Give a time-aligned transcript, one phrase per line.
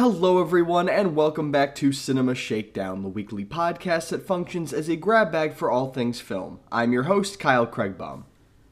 [0.00, 4.96] Hello, everyone, and welcome back to Cinema Shakedown, the weekly podcast that functions as a
[4.96, 6.58] grab bag for all things film.
[6.72, 8.22] I'm your host, Kyle Craigbaum.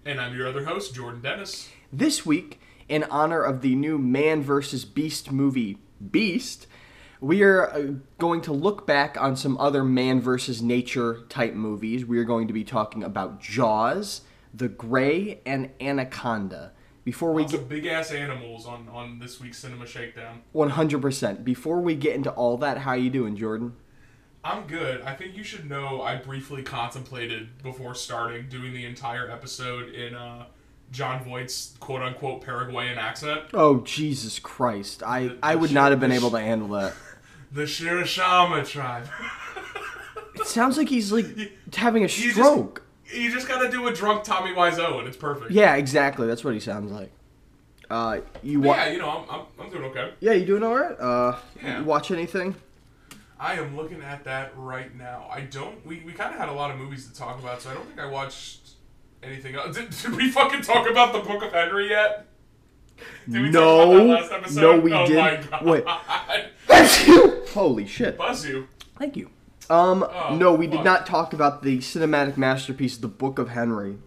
[0.07, 1.69] And I'm your other host, Jordan Dennis.
[1.93, 4.87] This week, in honor of the new Man vs.
[4.87, 6.67] Beast movie, Beast,
[7.21, 7.83] we are uh,
[8.17, 12.07] going to look back on some other man versus nature type movies.
[12.07, 14.23] We are going to be talking about Jaws,
[14.55, 16.73] The Grey, and Anaconda.
[17.09, 20.43] Before we Lots get big ass animals on, on this week's Cinema Shakedown.
[20.55, 23.73] 100%, before we get into all that, how you doing, Jordan?
[24.45, 25.01] I'm good.
[25.01, 30.15] I think you should know I briefly contemplated before starting doing the entire episode in
[30.15, 30.49] uh,
[30.93, 33.41] Jon Voight's quote unquote Paraguayan accent.
[33.55, 35.03] Oh Jesus Christ!
[35.03, 36.93] I I would not have been the able to handle that.
[37.51, 39.09] The Shirishama tribe.
[40.35, 41.27] It sounds like he's like
[41.75, 42.83] having a stroke.
[43.15, 45.51] You just gotta do a drunk Tommy Wiseau and it's perfect.
[45.51, 46.27] Yeah, exactly.
[46.27, 47.11] That's what he sounds like.
[47.91, 50.13] Uh, you wa- yeah, you know, I'm, I'm, I'm doing okay.
[50.21, 50.99] Yeah, you doing all right?
[51.01, 51.79] Uh, Yeah.
[51.79, 52.55] you watch anything?
[53.41, 55.27] I am looking at that right now.
[55.33, 55.85] I don't.
[55.87, 57.87] We, we kind of had a lot of movies to talk about, so I don't
[57.87, 58.71] think I watched
[59.23, 59.75] anything else.
[59.79, 62.27] Did, did we fucking talk about the Book of Henry yet?
[63.31, 63.61] Did we No.
[63.61, 64.61] talk about that last episode?
[64.61, 65.51] No, we oh didn't.
[65.51, 65.65] My God.
[65.65, 67.49] Wait.
[67.51, 68.19] Holy shit!
[68.19, 68.69] Buzz you.
[68.99, 69.31] Thank you.
[69.71, 73.99] Um, Oh, no, we did not talk about the cinematic masterpiece, The Book of Henry.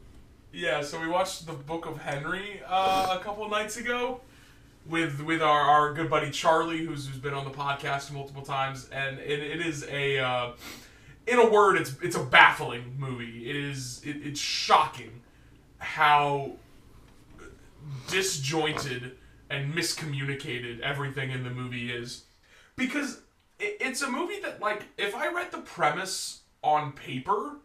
[0.52, 4.22] Yeah, so we watched the Book of Henry uh, a couple nights ago
[4.86, 8.90] with with our, our good buddy Charlie, who's, who's been on the podcast multiple times,
[8.92, 10.52] and it, it is a uh,
[11.28, 13.50] in a word, it's it's a baffling movie.
[13.50, 15.22] It is it, it's shocking
[15.78, 16.54] how
[18.10, 19.12] disjointed
[19.50, 22.24] and miscommunicated everything in the movie is
[22.76, 23.22] because
[23.62, 27.58] it's a movie that like if I read the premise on paper.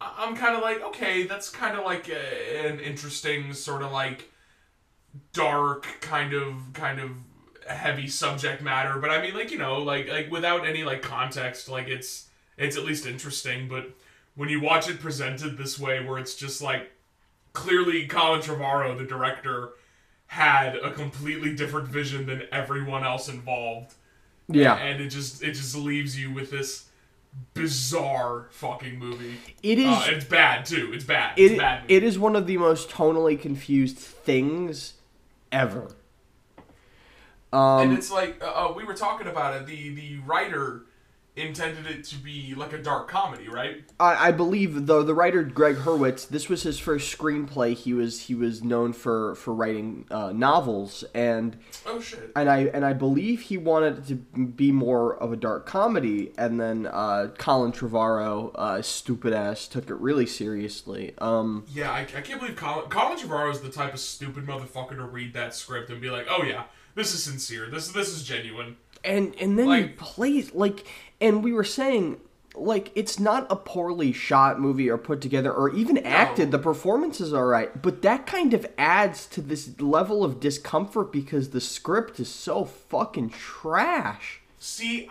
[0.00, 4.28] I'm kind of like, okay, that's kind of like a, an interesting sort of like
[5.32, 7.10] dark kind of kind of
[7.68, 11.68] heavy subject matter, but I mean like, you know, like like without any like context,
[11.68, 13.90] like it's it's at least interesting, but
[14.34, 16.90] when you watch it presented this way where it's just like
[17.52, 19.74] clearly Colin Trevorrow, the director,
[20.26, 23.94] had a completely different vision than everyone else involved
[24.54, 26.86] Yeah, and it just it just leaves you with this
[27.54, 29.36] bizarre fucking movie.
[29.62, 29.86] it is.
[29.86, 30.92] Uh, it's bad too.
[30.92, 31.32] It's bad.
[31.38, 31.82] It's it, a bad.
[31.82, 31.94] Movie.
[31.94, 34.94] it is one of the most tonally confused things
[35.50, 35.88] ever.
[37.52, 39.66] and Um, it's like uh, uh, we were talking about it.
[39.66, 40.82] The the writer
[41.34, 43.82] intended it to be like a dark comedy, right?
[43.98, 46.28] I, I believe the the writer Gregg Hurwitz.
[46.28, 47.74] This was his first screenplay.
[47.74, 51.56] He was he was known for for writing uh, novels, and
[51.86, 52.32] Oh shit.
[52.36, 56.32] and I and I believe he wanted it to be more of a dark comedy.
[56.36, 61.14] And then uh, Colin Trevorrow, uh, stupid ass, took it really seriously.
[61.18, 64.96] Um, Yeah, I, I can't believe Colin Colin Trevorrow is the type of stupid motherfucker
[64.96, 66.64] to read that script and be like, oh yeah,
[66.94, 67.70] this is sincere.
[67.70, 68.76] This this is genuine.
[69.02, 70.84] and and then he Like- plays like,
[71.22, 72.20] and we were saying.
[72.54, 76.50] Like it's not a poorly shot movie or put together or even acted.
[76.50, 81.48] The performances are right but that kind of adds to this level of discomfort because
[81.48, 84.42] the script is so fucking trash.
[84.58, 85.08] See,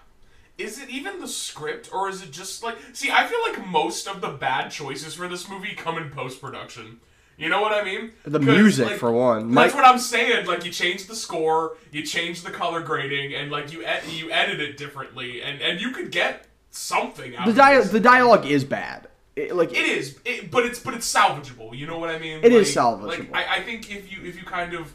[0.58, 2.78] is it even the script or is it just like?
[2.94, 6.40] See, I feel like most of the bad choices for this movie come in post
[6.40, 7.00] production.
[7.38, 8.10] You know what I mean?
[8.24, 9.52] The music, like, for one.
[9.54, 10.46] That's Mike- what I'm saying.
[10.46, 14.30] Like you change the score, you change the color grading, and like you ed- you
[14.32, 18.44] edit it differently, and and you could get something out The of dia- the dialogue
[18.46, 19.06] is bad.
[19.36, 21.76] It, like It is, it, but it's but it's salvageable.
[21.78, 22.38] You know what I mean?
[22.38, 23.06] It It is is salvageable.
[23.06, 24.92] Like I, I think if you if you kind of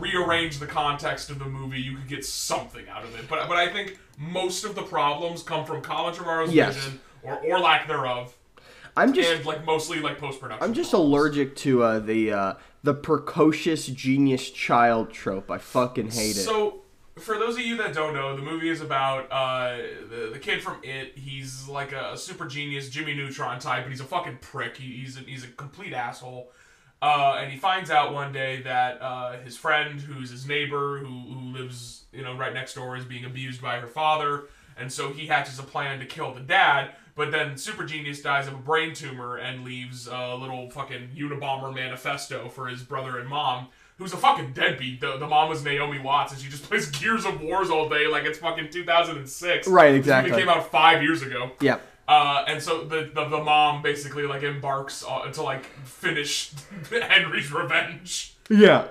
[0.00, 3.28] rearrange the context of the movie, you could get something out of it.
[3.28, 6.74] But but I think most of the problems come from Colin Trevorrow's Yes.
[6.74, 8.34] vision or or lack thereof,
[8.96, 10.64] I'm just and like mostly like post production.
[10.64, 15.50] I'm just allergic to uh, the uh, the precocious genius child trope.
[15.50, 16.44] I fucking hate it.
[16.44, 16.82] So,
[17.18, 19.76] for those of you that don't know, the movie is about uh,
[20.08, 21.12] the, the kid from It.
[21.16, 24.76] He's like a super genius Jimmy Neutron type, but he's a fucking prick.
[24.76, 26.50] He, he's, a, he's a complete asshole.
[27.02, 31.06] Uh, and he finds out one day that uh, his friend, who's his neighbor, who,
[31.06, 34.44] who lives you know right next door, is being abused by her father.
[34.78, 36.92] And so he hatches a plan to kill the dad.
[37.16, 41.74] But then Super Genius dies of a brain tumor and leaves a little fucking Unabomber
[41.74, 45.00] manifesto for his brother and mom, who's a fucking deadbeat.
[45.00, 48.06] The, the mom was Naomi Watts, and she just plays Gears of Wars all day
[48.06, 49.66] like it's fucking 2006.
[49.66, 50.36] Right, exactly.
[50.36, 51.50] came out five years ago.
[51.60, 51.82] Yep.
[52.06, 56.52] Uh, and so the, the the mom basically like embarks on, to like finish
[56.90, 58.36] Henry's revenge.
[58.48, 58.86] Yeah.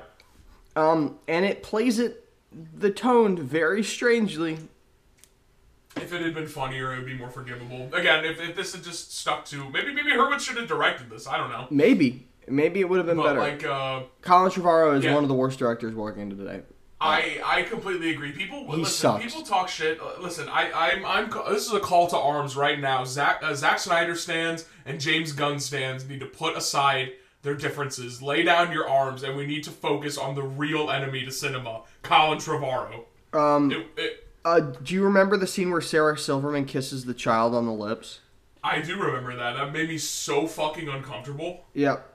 [0.75, 2.27] Um, and it plays it
[2.77, 4.57] the tone very strangely.
[5.95, 7.89] If it had been funnier, it would be more forgivable.
[7.93, 11.27] Again, if, if this had just stuck to maybe maybe Hurwitz should have directed this.
[11.27, 11.67] I don't know.
[11.69, 12.27] Maybe.
[12.47, 13.39] Maybe it would have been But better.
[13.39, 15.15] like uh, Colin Trevorrow is Yeah.
[15.15, 16.61] one of the worst directors working today.
[17.01, 18.31] I I completely agree.
[18.31, 18.85] People He listen.
[18.93, 19.23] sucks.
[19.25, 19.99] People talk shit.
[19.99, 21.29] Uh, Listen, I I'm I'm.
[21.53, 23.03] This is a call to arms right now.
[23.03, 28.21] Zack uh, Zack Snyder stands and James Gunn stands need to put aside their differences,
[28.21, 31.81] lay down your arms, and we need to focus on the real enemy to cinema,
[32.01, 33.03] Colin Trevorrow.
[33.33, 37.53] Um, It, it, uh, do you remember the scene where Sarah Silverman kisses the child
[37.53, 38.21] on the lips?
[38.63, 39.55] I do remember that.
[39.57, 41.65] That made me so fucking uncomfortable.
[41.73, 42.13] Yep.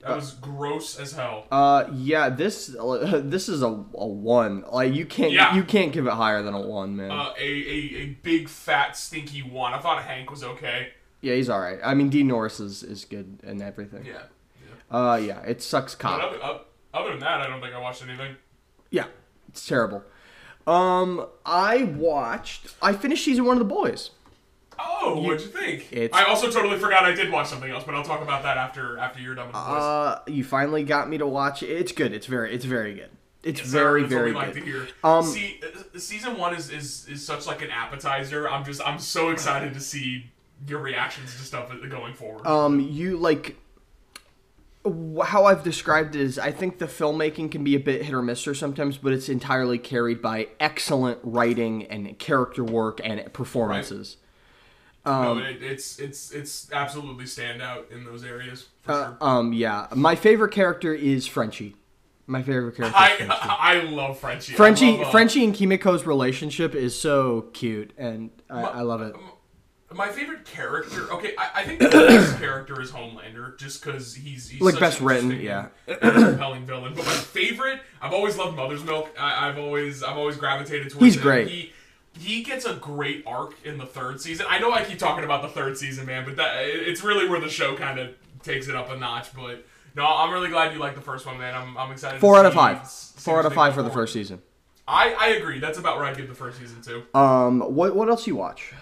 [0.00, 1.46] That was gross as hell.
[1.50, 2.28] Uh, yeah.
[2.28, 4.64] This this is a, a one.
[4.70, 5.54] Like you can't Yeah.
[5.56, 7.10] you can't give it higher than a one, man.
[7.10, 9.72] Uh, a, a a big fat stinky one.
[9.72, 10.90] I thought Hank was okay.
[11.22, 11.78] yeah, he's all right.
[11.82, 14.04] I mean, Dean Norris is, is good and everything.
[14.04, 14.22] Yeah.
[14.90, 15.40] Uh, yeah.
[15.40, 16.58] It sucks But other, uh,
[16.94, 18.36] other than that, I don't think I watched anything.
[18.90, 19.06] Yeah,
[19.48, 20.04] it's terrible.
[20.66, 22.74] Um, I watched.
[22.82, 24.10] I finished season one of The Boys.
[24.78, 25.90] Oh, what'd you think?
[25.92, 28.56] It's- I also totally forgot I did watch something else, but I'll talk about that
[28.56, 29.82] after after you're done with the voice.
[29.82, 31.70] Uh, you finally got me to watch it.
[31.70, 32.12] It's good.
[32.12, 32.54] It's very.
[32.54, 33.10] It's very good.
[33.42, 34.46] It's very that's very we good.
[34.46, 34.88] like to hear.
[35.04, 38.48] Um, see, uh, season one is, is is such like an appetizer.
[38.48, 40.30] I'm just I'm so excited to see
[40.66, 42.44] your reactions to stuff going forward.
[42.46, 43.56] Um, you like
[45.24, 48.22] how I've described it is I think the filmmaking can be a bit hit or
[48.22, 54.16] miss or sometimes, but it's entirely carried by excellent writing and character work and performances.
[55.04, 59.16] no, it, it's it's it's absolutely standout in those areas for Uh, sure.
[59.20, 61.76] um, yeah, my favorite character is Frenchie.
[62.28, 62.98] My favorite character.
[62.98, 63.34] I is Frenchie.
[63.40, 64.52] I love Frenchie.
[64.54, 69.14] Frenchie, love, uh, Frenchie and Kimiko's relationship is so cute, and I, I love it.
[69.96, 71.10] My favorite character.
[71.12, 74.80] Okay, I, I think the best character is Homelander, just because he's, he's Like such
[74.80, 75.96] best an written, interesting yeah.
[76.02, 76.94] and compelling villain.
[76.94, 79.10] But my favorite, I've always loved Mother's Milk.
[79.18, 81.04] I, I've always I've always gravitated towards.
[81.04, 81.22] He's him.
[81.22, 81.48] great.
[81.48, 81.72] He
[82.18, 84.46] he gets a great arc in the third season.
[84.48, 87.40] I know I keep talking about the third season, man, but that it's really where
[87.40, 89.34] the show kind of takes it up a notch.
[89.34, 91.54] But no, I'm really glad you like the first one, man.
[91.54, 92.20] I'm, I'm excited.
[92.20, 92.88] Four out of five.
[92.88, 94.42] Four out of five for the first season.
[94.88, 95.58] I, I agree.
[95.58, 97.02] That's about where I give the first season too.
[97.18, 98.72] Um, what what else you watch?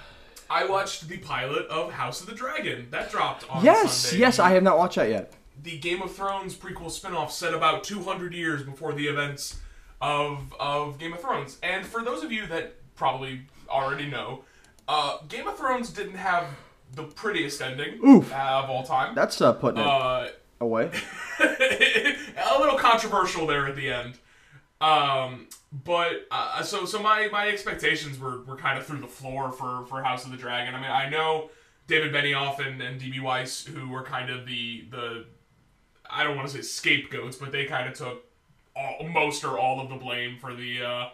[0.50, 4.18] I watched the pilot of House of the Dragon that dropped on Yes, Sunday.
[4.20, 5.32] yes, I have not watched that yet.
[5.62, 9.60] the Game of Thrones prequel spin-off set about 200 years before the events
[10.00, 11.58] of of Game of Thrones.
[11.62, 14.44] And for those of you that probably already know,
[14.86, 16.46] uh, Game of Thrones didn't have
[16.94, 18.30] the prettiest ending Oof.
[18.32, 19.14] of all time.
[19.14, 20.28] That's uh, putting it Uh,
[20.60, 20.90] away.
[21.40, 24.18] a little controversial there at the end.
[24.80, 25.48] Um,
[25.82, 29.84] but uh, so so my my expectations were, were kind of through the floor for
[29.86, 30.74] for House of the Dragon.
[30.74, 31.50] I mean, I know
[31.88, 35.24] David Benioff and, and DB Weiss, who were kind of the the
[36.08, 38.24] I don't want to say scapegoats, but they kind of took
[38.76, 41.08] all, most or all of the blame for the uh,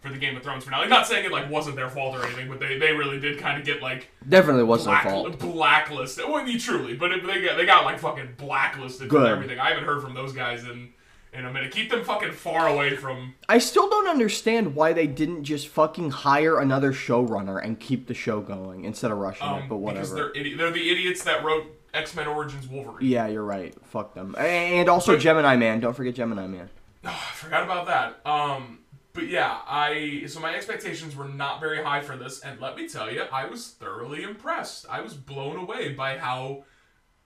[0.00, 0.88] for the Game of Thrones finale.
[0.88, 3.58] Not saying it like wasn't their fault or anything, but they, they really did kind
[3.58, 5.38] of get like Definitely wasn't their black, fault.
[5.40, 6.26] blacklisted.
[6.28, 9.22] Well, you truly, but it, they got they got like fucking blacklisted Good.
[9.22, 9.58] from everything.
[9.58, 10.92] I haven't heard from those guys in
[11.36, 11.70] in a minute.
[11.72, 13.34] Keep them fucking far away from.
[13.48, 18.14] I still don't understand why they didn't just fucking hire another showrunner and keep the
[18.14, 19.68] show going instead of rushing Um, it.
[19.68, 20.00] But whatever.
[20.00, 23.06] because they're idi- they're the idiots that wrote X Men Origins Wolverine.
[23.08, 23.74] Yeah, you're right.
[23.86, 24.34] Fuck them.
[24.38, 25.80] And also But- Gemini Man.
[25.80, 26.70] Don't forget Gemini Man.
[27.04, 28.20] Oh, I forgot about that.
[28.28, 28.80] Um,
[29.12, 32.86] but yeah, I so my expectations were not very high for this, and let me
[32.88, 34.84] tell you, I was thoroughly impressed.
[34.90, 36.64] I was blown away by how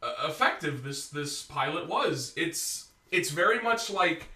[0.02, 2.32] uh, effective this this pilot was.
[2.36, 4.28] It's it's very much like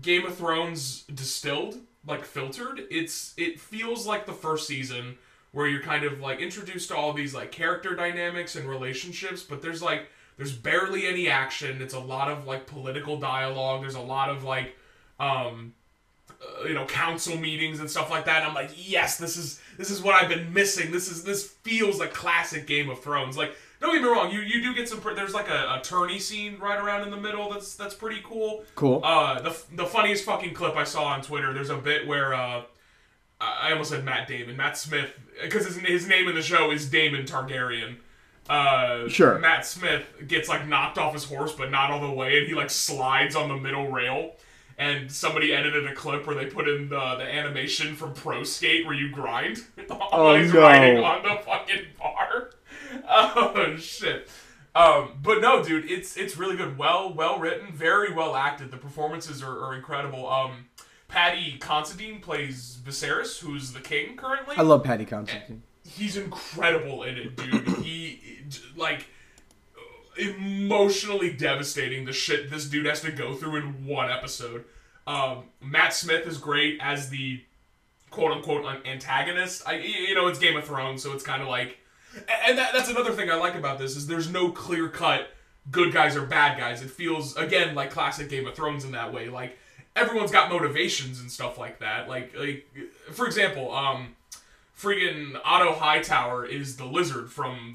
[0.00, 2.82] Game of Thrones distilled, like filtered.
[2.90, 5.16] It's it feels like the first season
[5.52, 9.60] where you're kind of like introduced to all these like character dynamics and relationships, but
[9.60, 11.82] there's like there's barely any action.
[11.82, 13.82] It's a lot of like political dialogue.
[13.82, 14.76] There's a lot of like
[15.20, 15.74] um
[16.42, 19.60] uh, you know council meetings and stuff like that and i'm like yes this is
[19.76, 23.36] this is what i've been missing this is this feels like classic game of thrones
[23.36, 26.18] like don't get me wrong you you do get some there's like a a tourney
[26.18, 29.00] scene right around in the middle that's that's pretty cool Cool.
[29.04, 32.62] uh the, the funniest fucking clip i saw on twitter there's a bit where uh
[33.40, 35.10] i almost said matt damon matt smith
[35.42, 37.96] because his, his name in the show is daemon targaryen
[38.48, 39.38] uh Sure.
[39.38, 42.54] matt smith gets like knocked off his horse but not all the way and he
[42.54, 44.32] like slides on the middle rail
[44.78, 48.86] and somebody edited a clip where they put in the, the animation from Pro Skate
[48.86, 49.58] where you grind
[49.90, 50.60] Oh, he's no.
[50.62, 52.50] riding on the fucking bar.
[53.08, 54.28] Oh shit.
[54.74, 56.78] Um, but no, dude, it's it's really good.
[56.78, 58.70] Well, well written, very well acted.
[58.70, 60.28] The performances are, are incredible.
[60.28, 60.66] Um,
[61.08, 64.56] Paddy Considine plays Viserys, who's the king currently.
[64.56, 65.62] I love Paddy Considine.
[65.84, 67.68] he's incredible in it, dude.
[67.82, 68.20] he
[68.76, 69.06] like
[70.16, 74.64] emotionally devastating the shit this dude has to go through in one episode.
[75.06, 77.42] Um, Matt Smith is great as the
[78.10, 79.66] quote unquote antagonist.
[79.66, 81.78] I you know it's Game of Thrones, so it's kind of like,
[82.46, 85.28] and that, that's another thing I like about this is there's no clear cut
[85.70, 86.82] good guys or bad guys.
[86.82, 89.28] It feels again like classic Game of Thrones in that way.
[89.28, 89.58] Like
[89.94, 92.08] everyone's got motivations and stuff like that.
[92.08, 92.66] Like like
[93.12, 94.16] for example, um,
[94.78, 97.72] friggin' Otto Hightower is the lizard from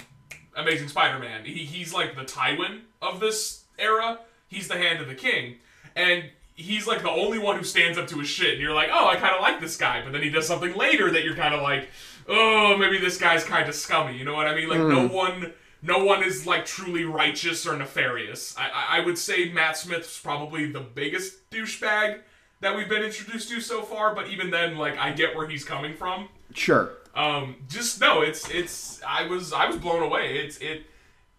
[0.55, 1.45] Amazing Spider-Man.
[1.45, 4.19] He, he's like the Tywin of this era.
[4.47, 5.57] He's the hand of the king,
[5.95, 6.23] and
[6.57, 8.53] he's like the only one who stands up to his shit.
[8.53, 10.73] And you're like, oh, I kind of like this guy, but then he does something
[10.75, 11.89] later that you're kind of like,
[12.27, 14.17] oh, maybe this guy's kind of scummy.
[14.17, 14.69] You know what I mean?
[14.69, 15.53] Like no one.
[15.83, 18.57] No one is like truly righteous or nefarious.
[18.57, 22.21] I, I, I would say Matt Smith's probably the biggest douchebag
[22.61, 25.63] that we've been introduced to so far, but even then, like I get where he's
[25.63, 26.29] coming from.
[26.53, 26.93] Sure.
[27.15, 30.37] Um, just no, it's it's I was I was blown away.
[30.37, 30.85] It's it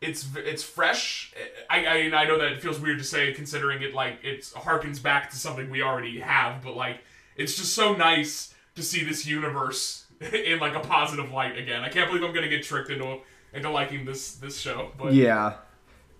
[0.01, 1.33] it's it's fresh.
[1.69, 5.03] I I, I know that it feels weird to say considering it like it harkens
[5.03, 7.01] back to something we already have, but like
[7.37, 11.83] it's just so nice to see this universe in like a positive light again.
[11.83, 13.19] I can't believe I'm gonna get tricked into
[13.53, 15.55] into liking this this show, but Yeah.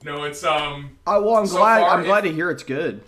[0.05, 1.81] no, it's um Uh, well, I'm So glad.
[1.81, 3.03] far, I'm glad to hear it's good.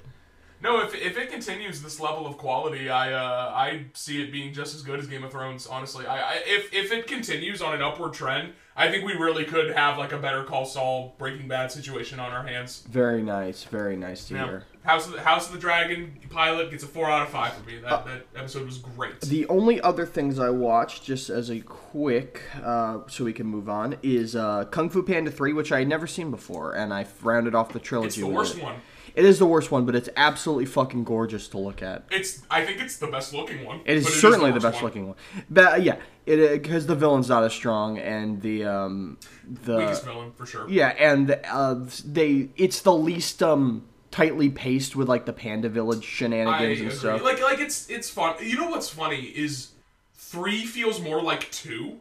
[0.63, 4.53] No, if, if it continues this level of quality, I uh, I see it being
[4.53, 5.67] just as good as Game of Thrones.
[5.67, 9.45] Honestly, I, I if if it continues on an upward trend, I think we really
[9.45, 12.85] could have like a Better Call Saul, Breaking Bad situation on our hands.
[12.89, 13.65] Very nice.
[13.65, 14.45] Very nice to Yeah.
[14.47, 14.65] hear.
[14.85, 17.67] House of the House of the Dragon pilot gets a four out of five for
[17.69, 17.79] me.
[17.79, 19.21] That that episode was great.
[19.21, 23.69] The only other things I watched, just as a quick, uh, so we can move
[23.69, 27.07] on, is uh, Kung Fu Panda 3, which I had never seen before, and I
[27.23, 28.07] rounded off the trilogy.
[28.09, 28.63] it's the with worst it.
[28.63, 28.77] one.
[29.15, 32.05] It is the worst one, but it's absolutely fucking gorgeous to look at.
[32.11, 33.81] It's I think it's the best looking one.
[33.85, 34.85] It is certainly the, worst best one.
[34.85, 35.17] looking one.
[35.49, 40.05] But uh, yeah, it because the villain's not as strong, and the um, the Weakest
[40.05, 40.69] villain for sure.
[40.69, 46.03] yeah, and uh, they it's the least um tightly paced with like the Panda Village
[46.05, 46.91] I shenanigans agree.
[46.91, 47.23] and stuff.
[47.23, 48.37] Like like it's it's fun.
[48.41, 49.71] You know what's funny is
[50.15, 52.01] three feels more like two.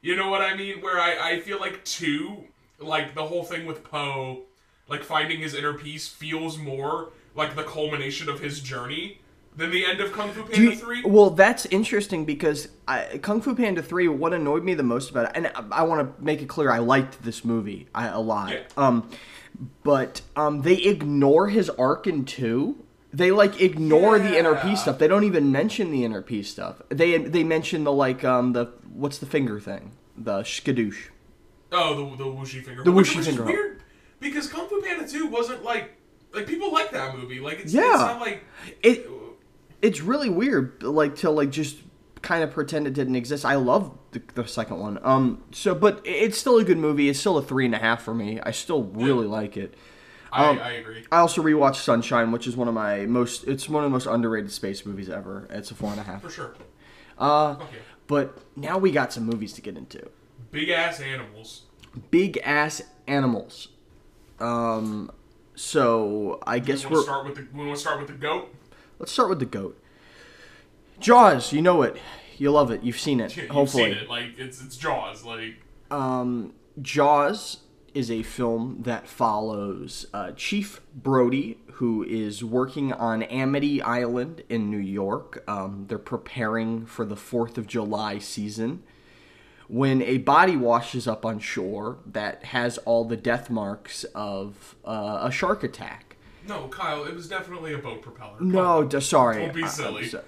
[0.00, 0.80] You know what I mean?
[0.80, 2.44] Where I, I feel like two,
[2.78, 4.42] like the whole thing with Po,
[4.88, 9.20] like finding his inner peace feels more like the culmination of his journey
[9.58, 11.02] than the end of Kung Fu Panda you- three.
[11.04, 15.26] Well, that's interesting because I, Kung Fu Panda 3, what annoyed me the most about
[15.26, 18.20] it, and I, I want to make it clear, I liked this movie I, a
[18.20, 18.52] lot.
[18.52, 18.60] Yeah.
[18.76, 19.10] Um,
[19.82, 22.84] but um, they ignore his arc in 2.
[23.12, 24.98] They like ignore the inner peace stuff.
[24.98, 26.82] They don't even mention the inner peace stuff.
[26.90, 31.08] They they mention the like um the what's the finger thing, the skadoosh.
[31.72, 32.84] Oh, the the Wuxi finger.
[32.84, 33.77] The which, finger
[34.20, 35.96] because Kung Fu Panda two wasn't like
[36.34, 37.40] like people like that movie.
[37.40, 37.90] Like it's, Yeah.
[37.92, 38.44] it's not like
[38.82, 39.08] It
[39.82, 41.76] it's really weird like to like just
[42.20, 46.00] kind of pretend it didn't exist i love the, the second one um so but
[46.04, 48.50] it's still a good movie it's still a three and a half for me i
[48.50, 49.72] still really like it
[50.32, 51.04] I, Um, I agree.
[51.12, 54.06] i also rewatched sunshine which is one of my most it's one of the most
[54.06, 56.56] underrated space movies ever it's a four and a half For sure.
[57.20, 57.76] uh Okay.
[58.08, 60.10] but now we got some movies to get into
[60.50, 61.62] Big ass animals.
[62.10, 63.68] big ass animals
[64.40, 65.10] um
[65.54, 68.54] so i guess we're start with the we want to start with the goat.
[68.98, 69.80] let's start with the goat
[71.00, 71.96] jaws you know it
[72.38, 74.08] you love it you've seen it You've hopefully seen it.
[74.08, 75.24] Like it's it's Jaws.
[75.24, 75.56] Like
[75.90, 77.58] um, Jaws
[77.94, 84.70] is a film that follows uh, Chief Brody, who is working on Amity Island in
[84.70, 85.42] New York.
[85.48, 88.82] Um, they're preparing for the 4th of July season.
[89.68, 95.18] When a body washes up on shore that has all the death marks of uh,
[95.22, 96.16] a shark attack.
[96.46, 97.04] no, Kyle.
[97.04, 98.40] It was definitely a boat propeller.
[98.40, 99.44] No, d- sorry.
[99.44, 100.06] Don't be silly.
[100.08, 100.24] so-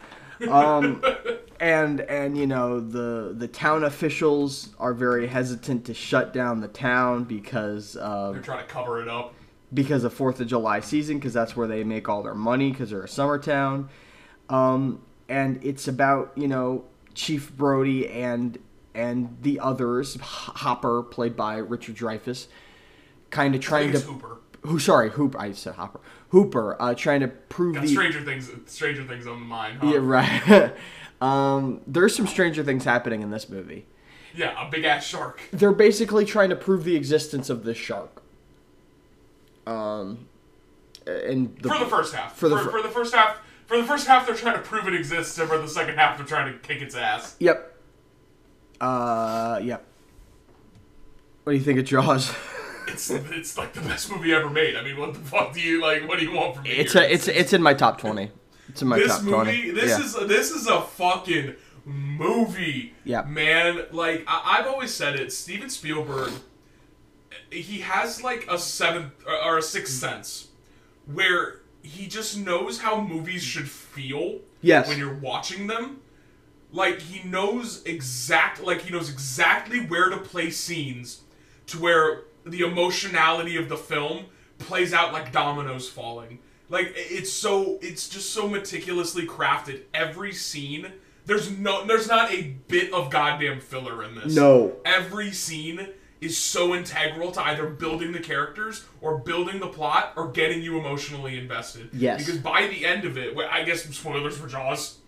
[0.51, 1.03] um,
[1.61, 6.69] and and you know the the town officials are very hesitant to shut down the
[6.69, 9.35] town because of They're trying to cover it up.
[9.73, 12.89] because of Fourth of July season because that's where they make all their money because
[12.91, 13.89] they're a summer town.
[14.49, 18.59] Um, and it's about you know Chief Brody and
[18.95, 22.47] and the others, Hopper played by Richard Dreyfuss,
[23.31, 24.39] kind of trying to Hooper.
[24.63, 28.51] who sorry Hooper I said Hopper Hooper uh, trying to prove Got the Stranger Things.
[28.67, 29.79] Stranger Things on the mind.
[29.81, 29.93] Huh?
[29.93, 30.73] yeah right.
[31.21, 33.87] um, there's some stranger things happening in this movie.
[34.35, 35.41] Yeah, a big ass shark.
[35.53, 38.23] They're basically trying to prove the existence of this shark.
[39.67, 40.29] Um,
[41.07, 42.33] and the, for the first half.
[42.33, 43.39] for For the fir- for, the first half.
[43.67, 46.17] For the first half, they're trying to prove it exists, and for the second half,
[46.17, 47.37] they're trying to kick its ass.
[47.39, 47.70] Yep.
[48.81, 49.85] Uh, yep.
[51.45, 52.35] What do you think of Jaws?
[52.89, 54.75] It's it's like the best movie ever made.
[54.75, 56.09] I mean, what the fuck do you like?
[56.09, 56.71] What do you want from me?
[56.71, 57.03] it's here?
[57.03, 58.31] a, it's it's in my top twenty.
[58.69, 59.35] It's in my this top movie.
[59.35, 59.71] twenty.
[59.71, 60.05] This yeah.
[60.05, 62.95] is this is a fucking movie.
[63.05, 63.23] Yeah.
[63.23, 66.33] Man, like I- I've always said it, Steven Spielberg
[67.51, 70.49] he has like a seventh or a sixth sense
[71.07, 74.89] where he just knows how movies should feel Yes.
[74.89, 76.01] when you're watching them.
[76.73, 81.23] Like he knows exact like he knows exactly where to play scenes
[81.67, 84.27] to where the emotionality of the film
[84.59, 86.39] plays out like dominoes falling.
[86.69, 89.83] Like it's so it's just so meticulously crafted.
[89.93, 90.93] Every scene
[91.27, 94.35] there's no there's not a bit of goddamn filler in this.
[94.35, 94.77] No.
[94.85, 95.89] Every scene
[96.21, 100.79] is so integral to either building the characters or building the plot or getting you
[100.79, 101.89] emotionally invested.
[101.93, 102.25] Yes.
[102.25, 104.99] Because by the end of it, I guess spoilers for Jaws.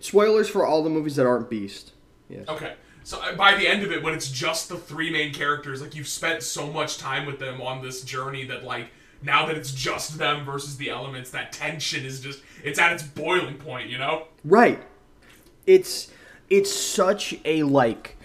[0.00, 1.92] Spoilers for all the movies that aren't Beast.
[2.28, 2.48] Yes.
[2.48, 2.74] Okay.
[3.04, 5.94] So uh, by the end of it, when it's just the three main characters, like
[5.94, 8.90] you've spent so much time with them on this journey that like
[9.22, 13.02] now that it's just them versus the elements, that tension is just it's at its
[13.02, 14.24] boiling point, you know?
[14.44, 14.82] Right.
[15.66, 16.10] It's
[16.50, 18.16] it's such a like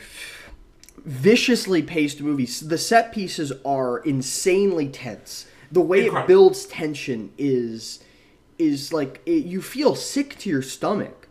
[1.05, 2.45] viciously paced movie.
[2.45, 5.47] The set pieces are insanely tense.
[5.71, 8.03] The way it builds tension is
[8.59, 11.22] is like it, you feel sick to your stomach.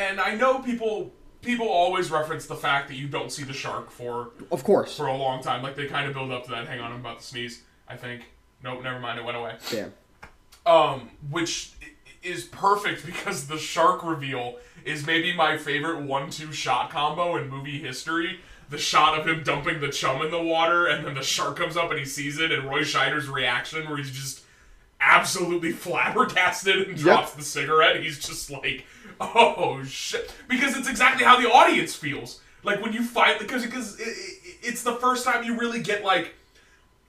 [0.00, 3.90] And I know people people always reference the fact that you don't see the shark
[3.90, 4.96] for Of course.
[4.96, 5.62] for a long time.
[5.62, 6.66] Like they kind of build up to that.
[6.66, 7.62] Hang on, I'm about to sneeze.
[7.88, 8.22] I think.
[8.62, 9.18] Nope, never mind.
[9.18, 9.56] It went away.
[9.72, 9.86] Yeah.
[10.66, 11.72] um, which
[12.22, 17.78] is perfect because the shark reveal is maybe my favorite one-two shot combo in movie
[17.78, 18.40] history.
[18.68, 21.76] The shot of him dumping the chum in the water, and then the shark comes
[21.76, 24.44] up and he sees it, and Roy Scheider's reaction, where he's just
[25.00, 28.02] absolutely flabbergasted and drops the cigarette.
[28.02, 28.84] He's just like,
[29.20, 32.40] "Oh shit!" Because it's exactly how the audience feels.
[32.62, 36.04] Like when you fight, because because it, it, it's the first time you really get
[36.04, 36.34] like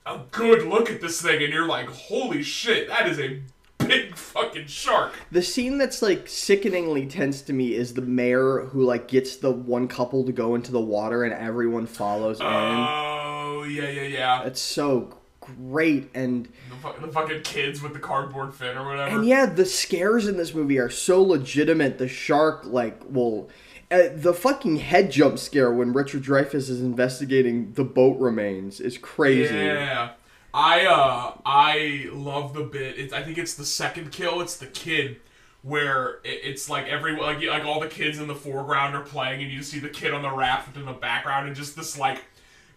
[0.06, 3.40] a good look at this thing and you're like, holy shit, that is a
[3.78, 5.12] big fucking shark.
[5.30, 9.50] The scene that's like sickeningly tense to me is the mayor who like gets the
[9.50, 12.46] one couple to go into the water and everyone follows in.
[12.46, 14.42] Oh, yeah, yeah, yeah.
[14.44, 16.48] It's so great and
[16.82, 19.16] The, fu- the fucking kids with the cardboard fin or whatever.
[19.16, 21.98] And yeah, the scares in this movie are so legitimate.
[21.98, 23.48] The shark, like, well,
[23.90, 28.98] uh, the fucking head jump scare when Richard Dreyfuss is investigating the boat remains is
[28.98, 29.54] crazy.
[29.54, 30.12] Yeah.
[30.54, 32.98] I uh I love the bit.
[32.98, 34.40] It's I think it's the second kill.
[34.42, 35.20] It's the kid
[35.62, 39.42] where it, it's like every like like all the kids in the foreground are playing,
[39.42, 42.22] and you see the kid on the raft in the background, and just this like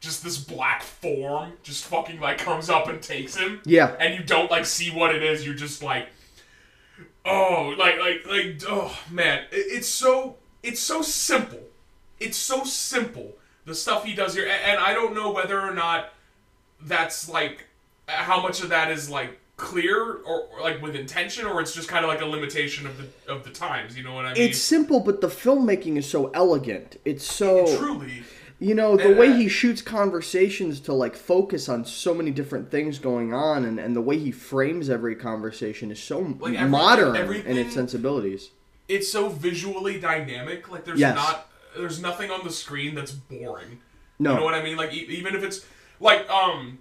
[0.06, 3.60] just this black form just fucking like comes up and takes him.
[3.66, 3.96] Yeah.
[4.00, 5.46] And you don't like see what it is.
[5.46, 6.08] You're just like,
[7.26, 11.60] oh, like like like oh man, It- it's so it's so simple.
[12.20, 13.34] It's so simple
[13.66, 16.14] the stuff he does here, and I don't know whether or not
[16.82, 17.66] that's like
[18.08, 21.88] how much of that is like clear or, or, like with intention or it's just
[21.88, 24.50] kind of like a limitation of the of the times you know what i mean
[24.50, 27.00] It's simple, but the filmmaking is so elegant.
[27.06, 28.22] It's so truly
[28.60, 33.00] you know the way he shoots conversations to like focus on so many different things
[33.00, 37.58] going on, and, and the way he frames every conversation is so Like, modern in
[37.58, 38.52] its sensibilities.
[38.88, 41.16] it's so visually dynamic like there's Yes.
[41.16, 43.80] not there's nothing on the screen that's boring
[44.20, 44.32] No.
[44.34, 45.66] you know what i mean like e- even if it's
[46.00, 46.80] like um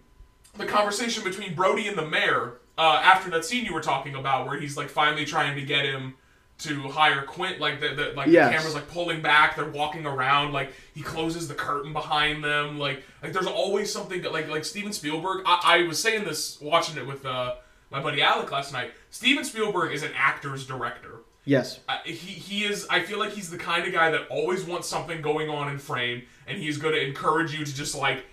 [0.56, 4.46] the conversation between brody and the mayor uh, after that scene you were talking about
[4.46, 6.14] where he's like finally trying to get him
[6.58, 8.48] to hire Quint, like the, the like Yes.
[8.50, 12.78] the camera's like pulling back, they're walking around, like he closes the curtain behind them,
[12.78, 15.42] like like there's always something that, like like Steven Spielberg.
[15.46, 17.56] I, I was saying this watching it with uh,
[17.90, 18.92] my buddy Alec last night.
[19.10, 21.20] Steven Spielberg is an actor's director.
[21.44, 21.80] Yes.
[21.88, 22.86] Uh, he he is.
[22.88, 25.78] I feel like he's the kind of guy that always wants something going on in
[25.78, 28.24] frame, and he's going to encourage you to just like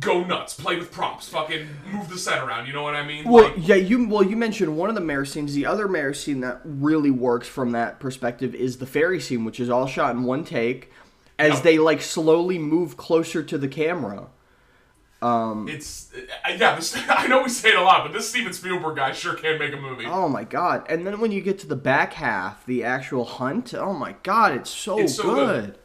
[0.00, 2.66] go nuts, play with props, fucking move the set around.
[2.66, 3.28] You know what I mean?
[3.28, 5.54] Well, Like, yeah, you well you mentioned one of the mayor scenes.
[5.54, 9.58] The other mayor scene that really works from that perspective is the ferry scene, which
[9.60, 10.92] is all shot in one take,
[11.38, 11.62] as Yep.
[11.62, 14.26] they like slowly move closer to the camera.
[15.20, 16.76] Um, it's uh, yeah.
[16.76, 19.58] This, I know we say it a lot, but this Steven Spielberg guy sure can
[19.58, 20.04] make a movie.
[20.06, 20.86] Oh my god!
[20.88, 24.52] And then when you get to the back half, the actual hunt, oh my god,
[24.54, 25.64] it's so, It's so good.
[25.64, 25.78] good.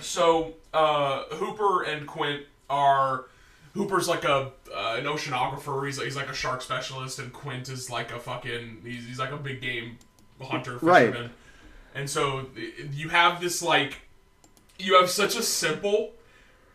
[0.00, 3.26] So uh, Hooper and Quint are
[3.74, 5.86] Hooper's like a uh, an oceanographer.
[5.86, 9.32] He's he's like a shark specialist, and Quint is like a fucking he's, he's like
[9.32, 9.98] a big game
[10.40, 11.14] hunter Right.
[11.94, 12.46] And so
[12.92, 14.00] you have this like
[14.78, 16.12] you have such a simple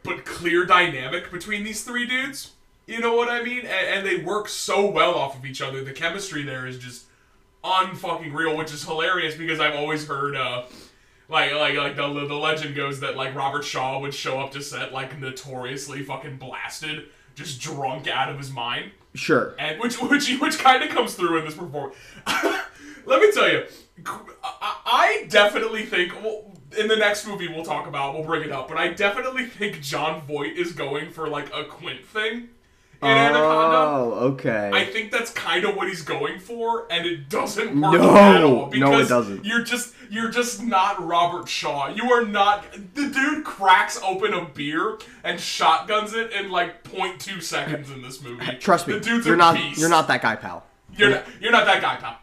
[0.03, 2.51] but clear dynamic between these three dudes.
[2.85, 3.61] You know what I mean?
[3.61, 5.83] And, and they work so well off of each other.
[5.83, 7.05] The chemistry there is just
[7.63, 10.63] unfucking real, which is hilarious because I've always heard uh
[11.29, 14.61] like like like the the legend goes that like Robert Shaw would show up to
[14.61, 19.55] set like notoriously fucking blasted, just drunk out of his mind, Sure.
[19.59, 21.95] and which which which kind of comes through in this performance.
[23.05, 23.63] Let me tell you,
[24.05, 28.51] I, I definitely think well, in the next movie we'll talk about, we'll bring it
[28.51, 32.49] up, but I definitely think Jon Voight is going for like a Quint thing
[33.01, 33.77] in Anaconda.
[33.77, 34.71] Oh, okay.
[34.73, 38.15] I think that's kind of what he's going for, and it doesn't work No.
[38.17, 38.71] at all.
[38.71, 39.45] No, it doesn't.
[39.45, 41.89] You're just you're just not Robert Shaw.
[41.89, 42.65] You are not.
[42.95, 48.21] The dude cracks open a beer and shotguns it in like 0.2 seconds in this
[48.23, 48.45] movie.
[48.59, 49.79] Trust me, the dude's you're a not beast.
[49.79, 50.63] you're not that guy, pal.
[50.95, 51.23] You're not.
[51.41, 52.17] You're not that guy, pal.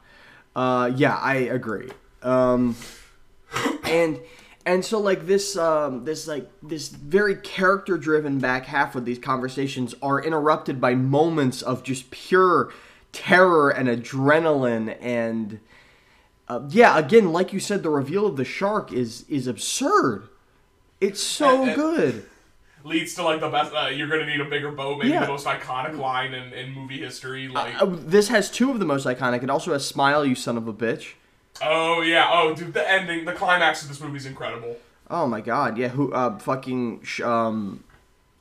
[0.56, 1.90] Uh, yeah, I agree.
[2.22, 2.74] Um,
[3.84, 4.18] and
[4.66, 9.18] and so like this um this like this very character driven back half of these
[9.18, 12.72] conversations are interrupted by moments of just pure
[13.12, 15.60] terror and adrenaline and
[16.48, 20.28] uh, yeah again like you said the reveal of the shark is is absurd
[21.00, 22.26] it's so And- and- good
[22.86, 23.72] Leads to like the best.
[23.74, 24.98] Uh, you're gonna need a bigger boat.
[24.98, 25.20] Maybe Yeah.
[25.24, 27.48] the most iconic line in, in movie history.
[27.48, 30.58] Like, Uh, this has two of the most iconic it also has smile you son
[30.58, 31.14] of a bitch
[31.62, 34.76] oh yeah, oh dude, the ending, the climax of this movie is incredible.
[35.10, 37.84] Oh my god, yeah, who uh fucking sh- um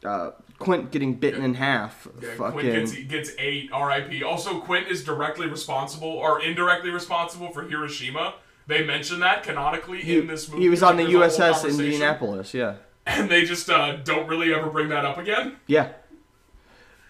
[0.04, 2.08] uh Quint getting bitten in half.
[2.22, 3.70] Yeah, fucking Quint gets, gets eight.
[3.74, 4.24] R.I.P.
[4.24, 8.36] Also, Quint is directly responsible or indirectly responsible for Hiroshima.
[8.66, 10.64] They mention that canonically he, in this movie.
[10.64, 12.76] he was on the Like, USS Indianapolis, yeah.
[13.06, 15.58] and they just uh, don't really ever bring that up again.
[15.68, 15.90] Yeah.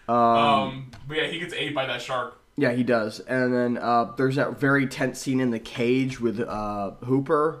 [0.08, 2.38] Um, but yeah, he gets ate by that shark.
[2.56, 3.20] Yeah, he does.
[3.20, 7.60] And then uh there's that very tense scene in the cage with uh Hooper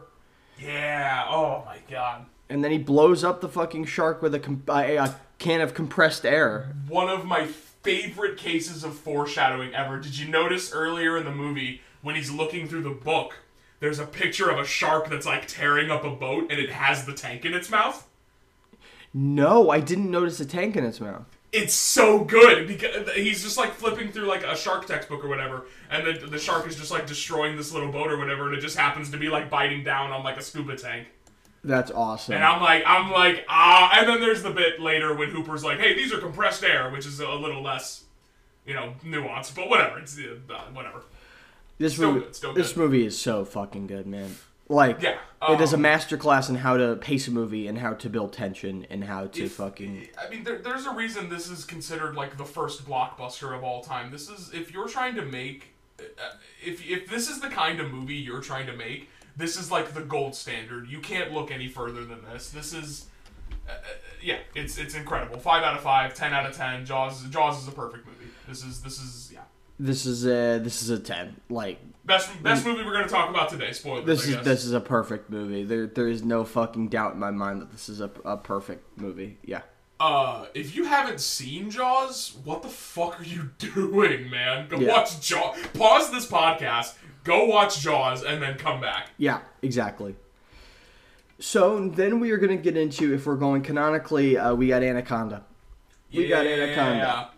[0.58, 1.24] Yeah.
[1.28, 2.26] Oh my god.
[2.48, 5.74] and then he blows up the fucking shark with a, com- a, a can of
[5.74, 6.74] compressed air.
[6.88, 9.98] One of my favorite cases of foreshadowing ever.
[9.98, 13.34] Did you notice earlier in the movie when he's looking through the book?
[13.80, 17.04] There's a picture of a shark that's like tearing up a boat and it has
[17.04, 18.06] the tank in its mouth.
[19.12, 21.33] No, I didn't notice a tank in its mouth.
[21.54, 25.66] It's so good because he's just like flipping through like a shark textbook or whatever,
[25.90, 28.60] and the the shark is just like destroying this little boat or whatever, and it
[28.60, 31.06] just happens to be like biting down on like a scuba tank.
[31.62, 32.34] That's awesome.
[32.34, 33.90] And I'm like, I'm like, ah.
[33.98, 37.06] And then there's the bit later when Hooper's like, hey, these are compressed air, which
[37.06, 38.04] is a little less,
[38.66, 39.98] you know, nuanced, but whatever.
[39.98, 41.02] It's uh, whatever.
[41.78, 44.36] this still movie good, this movie is so fucking good, man.
[44.68, 45.18] Like Yeah,
[45.52, 48.32] it is a um, masterclass in how to pace a movie and how to build
[48.32, 52.14] tension and how to If- fucking I mean, there, there's a reason this is considered
[52.14, 54.10] like the first blockbuster of all time.
[54.10, 56.02] This is if you're trying to make, uh,
[56.64, 59.94] if if this is the kind of movie you're trying to make, this is like
[59.94, 60.88] the gold standard.
[60.88, 62.50] You can't look any further than this.
[62.50, 63.06] This is,
[63.68, 63.76] uh, uh,
[64.22, 65.38] yeah, it's it's incredible.
[65.38, 66.84] Five out of five, ten out of ten.
[66.84, 68.30] Jaws Jaws is a perfect movie.
[68.48, 69.40] This is this is yeah.
[69.78, 71.36] this is a this is a 10.
[71.50, 73.72] Like Best best movie we're gonna talk about today.
[73.72, 74.02] Spoilers.
[74.04, 74.06] Mm.
[74.06, 75.64] this is this is a perfect movie.
[75.64, 78.98] There there is no fucking doubt in my mind that this is a, a perfect
[79.00, 79.38] movie.
[79.44, 79.62] Yeah.
[80.00, 84.68] Uh, if you haven't seen Jaws, what the fuck are you doing, man?
[84.68, 84.92] Go Yeah.
[84.92, 85.56] watch Jaws.
[85.72, 86.94] Pause this podcast.
[87.22, 89.10] Go watch Jaws and then come back.
[89.16, 90.14] Yeah, exactly.
[91.38, 94.82] So then we are going to get into if we're going canonically, uh, we got
[94.82, 95.44] Anaconda.
[96.12, 97.30] We got Anaconda.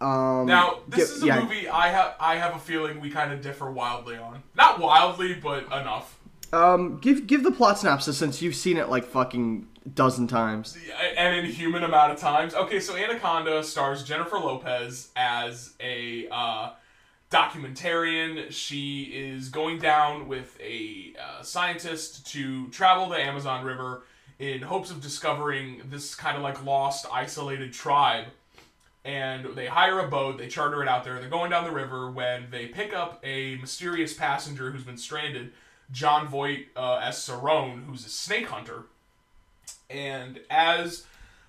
[0.00, 2.14] Um, Now, this is a yeah, movie I have.
[2.18, 4.42] I have a feeling we kind of differ wildly on.
[4.54, 6.18] Not wildly, but enough.
[6.52, 10.76] Um, give give the plot synopsis since you've seen it like fucking dozen times.
[11.16, 12.54] an inhuman amount of times.
[12.54, 16.70] Okay, so Anaconda stars Jennifer Lopez as a uh,
[17.30, 18.50] documentarian.
[18.50, 24.04] She is going down with a uh, scientist to travel the Amazon River
[24.38, 28.26] in hopes of discovering this kind of like lost, isolated tribe.
[29.04, 32.10] And they hire a boat, they charter it out there, they're going down the river
[32.10, 35.52] when they pick up a mysterious passenger who's been stranded,
[35.90, 38.84] Jon Voight uh, as Serone, who's a snake hunter.
[39.88, 41.06] And as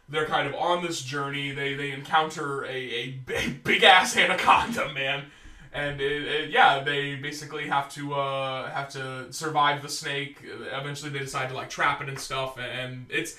[0.10, 4.92] they're kind of on this journey, they, they encounter a, a big, big ass anaconda,
[4.94, 5.26] man.
[5.74, 10.38] And it, it- yeah, they basically have to uh, have to survive the snake.
[10.44, 12.58] Eventually, they decide to like trap it and stuff.
[12.60, 13.38] And it's,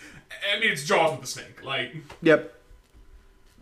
[0.54, 1.62] I mean, it's Jaws with the snake.
[1.64, 2.58] Like, Yep.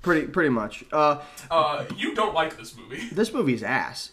[0.03, 0.85] Pretty pretty much.
[0.93, 3.09] Uh, uh, you don't like this movie.
[3.13, 4.13] this movie's ass.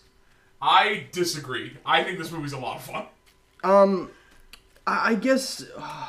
[0.61, 1.77] I disagree.
[1.85, 3.05] I think this movie's a lot of fun.
[3.63, 4.11] Um,
[4.85, 6.07] I, I guess uh,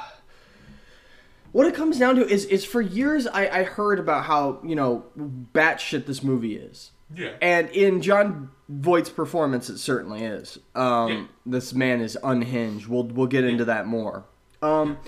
[1.53, 4.75] what it comes down to is is for years I, I heard about how you
[4.75, 5.05] know
[5.53, 6.91] batshit this movie is.
[7.15, 7.33] Yeah.
[7.41, 10.59] And in Jon Voight's performance, it certainly is.
[10.75, 11.25] Um, Yeah.
[11.47, 12.87] This man is unhinged.
[12.87, 14.25] We'll we'll get into that more.
[14.61, 14.99] Um,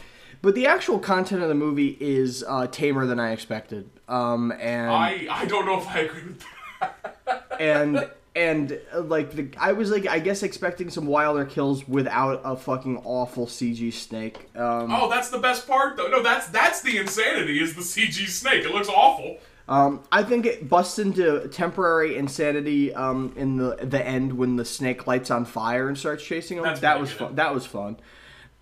[0.42, 3.90] but the actual content of the movie is uh, tamer than I expected.
[4.10, 6.44] Um, and I I don't know if I agree with
[6.80, 7.46] that.
[7.60, 12.40] and and uh, like the I was like I guess expecting some wilder kills without
[12.44, 14.50] a fucking awful CG snake.
[14.56, 16.08] Um, Oh, that's the best part, though.
[16.08, 17.60] No, that's that's the insanity.
[17.62, 18.64] Is the CG snake?
[18.64, 19.38] It looks awful.
[19.68, 24.64] Um, I think it busts into temporary insanity um, in the the end when the
[24.64, 26.64] snake lights on fire and starts chasing him.
[26.64, 27.36] That's that was fun.
[27.36, 27.96] That was fun.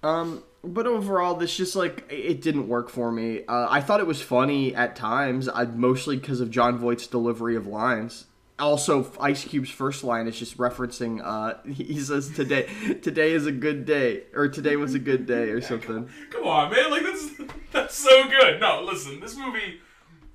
[0.02, 3.44] Um, but overall, this just like it didn't work for me.
[3.46, 7.56] Uh, I thought it was funny at times, I, mostly because of Jon Voight's delivery
[7.56, 8.26] of lines.
[8.58, 11.20] Also, Ice Cube's first line is just referencing.
[11.24, 12.68] Uh, he says, "Today,
[13.02, 16.08] today is a good day," or "Today was a good day," or something.
[16.30, 16.90] Come on, man!
[16.90, 17.30] Like that's
[17.72, 18.60] that's so good.
[18.60, 19.80] No, listen, this movie,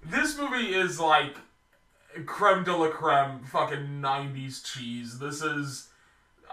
[0.05, 1.35] this movie is like
[2.25, 5.19] creme de la creme, fucking '90s cheese.
[5.19, 5.89] This is,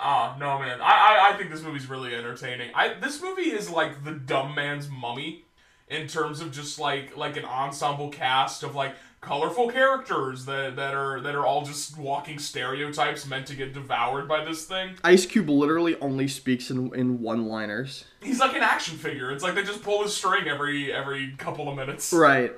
[0.00, 0.80] ah, no, man.
[0.80, 2.70] I, I I think this movie's really entertaining.
[2.74, 5.44] I this movie is like the dumb man's mummy
[5.88, 10.94] in terms of just like like an ensemble cast of like colorful characters that that
[10.94, 14.96] are that are all just walking stereotypes meant to get devoured by this thing.
[15.04, 18.04] Ice Cube literally only speaks in in one-liners.
[18.22, 19.30] He's like an action figure.
[19.30, 22.12] It's like they just pull his string every every couple of minutes.
[22.12, 22.52] Right.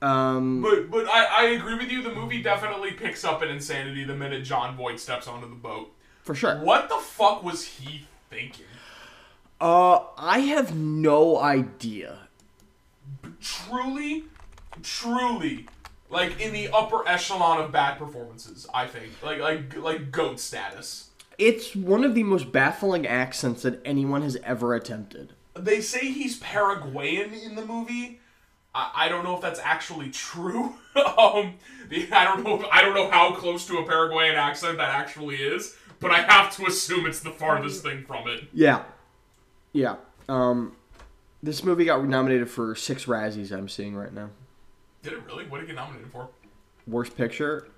[0.00, 0.62] Um.
[0.62, 2.02] But but I, I agree with you.
[2.02, 5.92] The movie definitely picks up in insanity the minute Jon Voight steps onto the boat.
[6.28, 6.56] For sure.
[6.56, 8.66] What the fuck was he thinking?
[9.58, 12.18] Uh, I have no idea.
[13.40, 14.24] Truly,
[14.82, 15.68] truly,
[16.10, 18.66] like in the upper echelon of bad performances.
[18.74, 21.08] I think like like like goat status.
[21.38, 25.32] It's one of the most baffling accents that anyone has ever attempted.
[25.54, 28.20] They say he's Paraguayan in the movie.
[28.74, 30.74] I, I don't know if that's actually true.
[31.16, 31.54] um,
[31.88, 32.60] the, I don't know.
[32.60, 36.22] If, I don't know how close to a Paraguayan accent that actually is, but I
[36.22, 38.44] have to assume it's the farthest thing from it.
[38.52, 38.84] Yeah.
[39.72, 39.96] Yeah.
[40.28, 40.76] Um,
[41.42, 43.52] this movie got nominated for six Razzies.
[43.52, 44.30] I'm seeing right now.
[45.02, 45.46] Did it really?
[45.46, 46.28] What did it get nominated for?
[46.86, 47.68] Worst picture,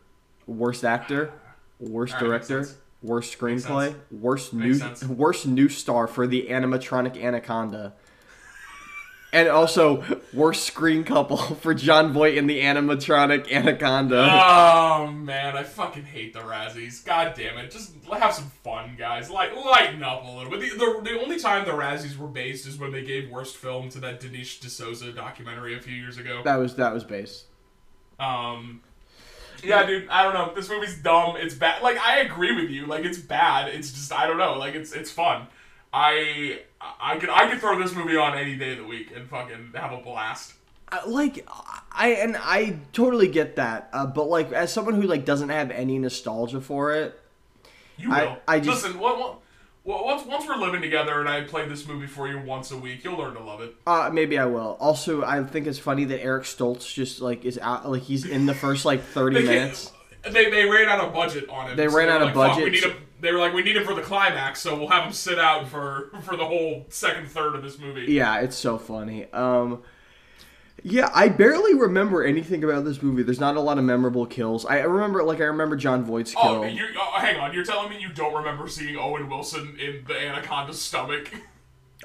[0.47, 1.33] worst actor,
[1.79, 2.69] worst right, director,
[3.03, 7.95] worst screenplay, worst new worst new star for the animatronic Anaconda.
[9.33, 14.29] And also worst screen couple for Jon Voight and the animatronic Anaconda.
[14.29, 17.05] Oh man, I fucking hate the Razzies.
[17.05, 17.71] God damn it.
[17.71, 19.31] Just have some fun, guys.
[19.31, 20.61] Like lighten up a little bit.
[20.61, 23.89] The, the, the only time the Razzies were based is when they gave worst film
[23.91, 26.43] to that Dinesh D'Souza documentary a few years ago.
[26.45, 27.45] That was that was base.
[28.19, 28.81] Um
[29.63, 30.53] yeah, dude, I don't know.
[30.55, 31.37] This movie's dumb.
[31.37, 31.83] It's bad.
[31.83, 32.87] Like I agree with you.
[32.87, 33.69] Like it's bad.
[33.69, 34.55] It's just I don't know.
[34.59, 35.47] Like it's it's fun.
[35.93, 39.29] I I could I could throw this movie on any day of the week and
[39.29, 40.55] fucking have a blast.
[41.07, 41.47] Like
[41.93, 45.71] I and I totally get that, uh, but like as someone who like doesn't have
[45.71, 47.21] any nostalgia for it,
[47.97, 48.37] You I- will.
[48.49, 48.99] I just- listen.
[48.99, 49.37] What, what,
[49.85, 52.77] well, once once we're living together and I play this movie for you once a
[52.77, 53.75] week, you'll learn to love it.
[53.87, 54.77] uh, maybe I will.
[54.81, 58.47] Also, I think it's funny that Eric Stoltz just like is out, like he's in
[58.47, 59.93] the first like thirty They, minutes.
[60.23, 61.77] they, they ran out of budget on it.
[61.77, 63.55] They so ran out of like, "Fuck, budget, We need so- a, they were like,
[63.55, 66.45] we need him for the climax, so we'll have him sit out for for the
[66.45, 68.13] whole second third of this movie.
[68.13, 69.31] Yeah, it's so funny.
[69.33, 69.83] Um,
[70.83, 73.23] yeah, I barely remember anything about this movie.
[73.23, 74.65] There's not a lot of memorable kills.
[74.65, 76.43] I remember like I remember Jon Voight's kill.
[76.43, 77.53] Oh, oh, hang on.
[77.53, 81.31] You're telling me you don't remember seeing Owen Wilson in the anaconda's stomach?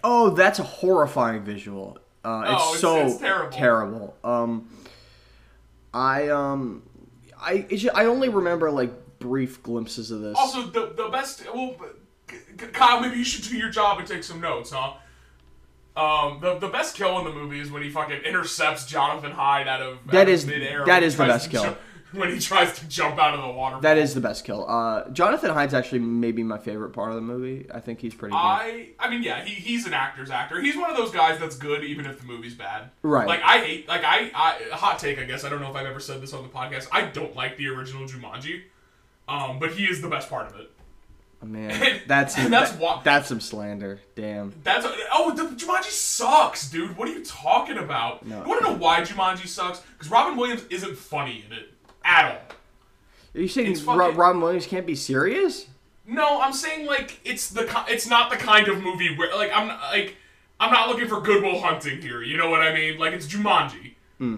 [0.04, 1.97] Oh, that's a horrifying visual.
[2.25, 3.58] Uh, it's, Oh, it's- so it's terrible.
[3.58, 4.15] terrible.
[4.25, 4.69] Um,
[5.93, 6.84] I um,
[7.39, 8.91] I it's ju- I only remember like
[9.25, 10.38] brief glimpses of this.
[10.38, 11.45] Also, the the best.
[11.53, 11.75] Well,
[12.73, 14.93] Kyle, maybe you should do your job and take some notes, huh?
[15.97, 19.67] Um, the the best kill in the movie is when he fucking intercepts Jonathan Hyde
[19.67, 21.63] out of That out of midair that is the best kill.
[21.63, 21.75] ju-
[22.11, 23.79] when he tries to jump out of the water.
[23.81, 24.65] that is the best kill.
[24.69, 27.67] Uh, Jonathan Hyde's actually maybe my favorite part of the movie.
[27.73, 28.38] I think he's pretty good.
[28.38, 30.59] I I mean yeah he, he's an actor's actor.
[30.61, 32.89] He's one of those guys that's good even if the movie's bad.
[33.01, 33.27] Right.
[33.27, 35.85] Like I hate like I, I hot take I guess I don't know if I've
[35.88, 36.88] ever said this on the podcast.
[36.91, 38.63] I don't like the original Jumanji.
[39.27, 40.71] Um, but he is the best part of it.
[41.43, 43.99] Oh, man, that's And that's that- why- that's some slander.
[44.15, 44.53] Damn.
[44.63, 46.97] That's oh the Jumanji sucks, dude.
[46.97, 48.25] What are you talking about?
[48.25, 48.41] No.
[48.43, 49.79] You want to know why Jumanji sucks?
[49.79, 51.69] Because Robin Williams isn't funny in it
[52.03, 52.41] at all.
[53.35, 55.67] Are you saying Ro- Robin Williams can't be serious?
[56.07, 59.67] No, I'm saying like it's the it's not the kind of movie where like I'm
[59.67, 60.15] like
[60.59, 62.21] I'm not looking for Goodwill Hunting here.
[62.21, 62.97] You know what I mean?
[62.99, 63.95] Like it's Jumanji.
[64.19, 64.35] Hmm.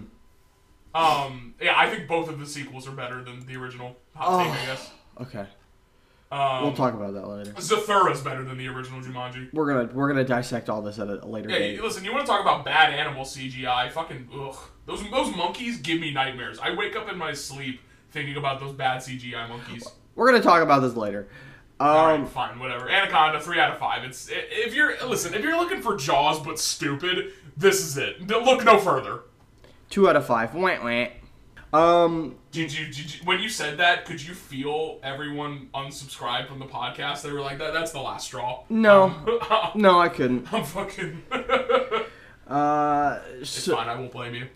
[0.94, 3.96] Um, yeah, I think both of the sequels are better than the original.
[4.14, 4.90] Hot take, I guess.
[5.20, 5.46] Okay,
[6.32, 7.50] Um, we'll talk about that later.
[7.52, 9.52] Zathura's better than the original Jumanji.
[9.52, 11.82] We're gonna we're gonna dissect all this at a later Yeah, date.
[11.82, 13.90] listen, you want to talk about bad animal CGI?
[13.90, 14.56] Fucking ugh.
[14.86, 16.58] Those those monkeys give me nightmares.
[16.58, 19.86] I wake up in my sleep thinking about those bad CGI monkeys.
[20.14, 21.28] We're gonna talk about this later.
[21.80, 22.88] Um, Alright, fine, whatever.
[22.88, 24.02] Anaconda, three out of five.
[24.04, 28.26] It's if you're listen, if you're looking for Jaws but stupid, this is it.
[28.28, 29.20] Look no further.
[29.90, 30.54] Two out of five.
[30.54, 31.06] Wah, wah.
[31.70, 34.06] Um, Did you, did you when you said that?
[34.06, 37.20] Could you feel everyone unsubscribe from the podcast?
[37.22, 39.14] They were like, "That that's the last straw." no,
[39.74, 40.52] no, I couldn't.
[40.52, 41.22] I'm fucking.
[42.48, 43.90] Uh, it's so, fine.
[43.90, 44.46] I won't blame you.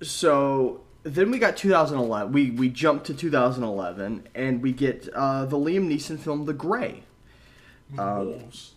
[0.00, 2.32] so then we got 2011.
[2.32, 7.02] We we jumped to 2011, and we get uh, the Liam Neeson film The Grey.
[7.92, 8.74] Wolves.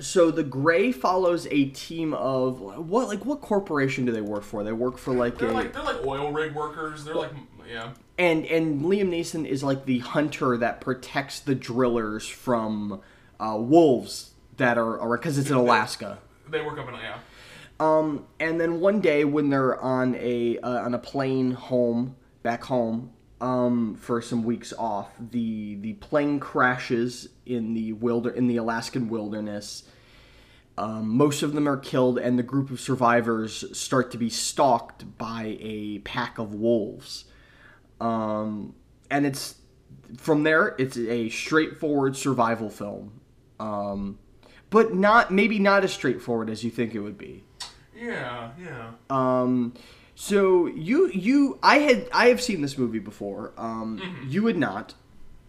[0.00, 4.64] So the Grey follows a team of what like what corporation do they work for?
[4.64, 7.04] They work for like They're a like they're like oil rig workers.
[7.04, 7.32] They're like
[7.68, 7.92] yeah.
[8.18, 13.00] and and Liam Neeson is like the hunter that protects the drillers from
[13.40, 16.18] uh, wolves that are because it's in Alaska.
[16.48, 17.18] They work up in yeah.
[17.80, 22.64] Um, and then one day when they're on a uh, on a plane home back
[22.64, 23.10] home
[23.44, 29.10] um, for some weeks off, the the plane crashes in the wilder in the Alaskan
[29.10, 29.82] wilderness.
[30.78, 35.18] Um, most of them are killed, and the group of survivors start to be stalked
[35.18, 37.26] by a pack of wolves.
[38.00, 38.74] Um,
[39.10, 39.56] and it's
[40.16, 43.20] from there, it's a straightforward survival film,
[43.60, 44.18] um,
[44.70, 47.44] but not maybe not as straightforward as you think it would be.
[47.94, 48.92] Yeah, yeah.
[49.10, 49.74] Um,
[50.14, 53.52] so you you I had I have seen this movie before.
[53.56, 54.94] Um, you had not,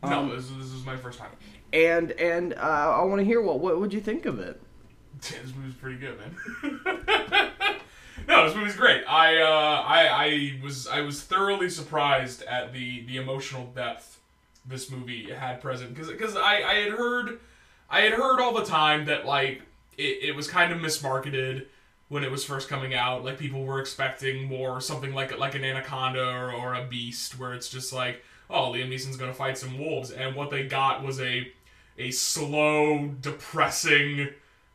[0.03, 1.31] no, this, this is my first time.
[1.71, 2.57] and and uh,
[2.99, 4.61] I want to hear what what would you think of it?
[5.21, 7.51] this movie's pretty good, man.
[8.27, 9.03] no, this movie's great.
[9.07, 14.19] I uh, I I was I was thoroughly surprised at the the emotional depth
[14.65, 17.39] this movie had present because because I I had heard
[17.89, 19.61] I had heard all the time that like
[19.97, 21.67] it, it was kind of mismarketed
[22.09, 23.23] when it was first coming out.
[23.23, 27.53] Like people were expecting more something like like an anaconda or, or a beast, where
[27.53, 31.19] it's just like, oh, Liam Neeson's gonna fight some wolves, and what they got was
[31.21, 31.51] a
[31.97, 34.29] a slow, depressing,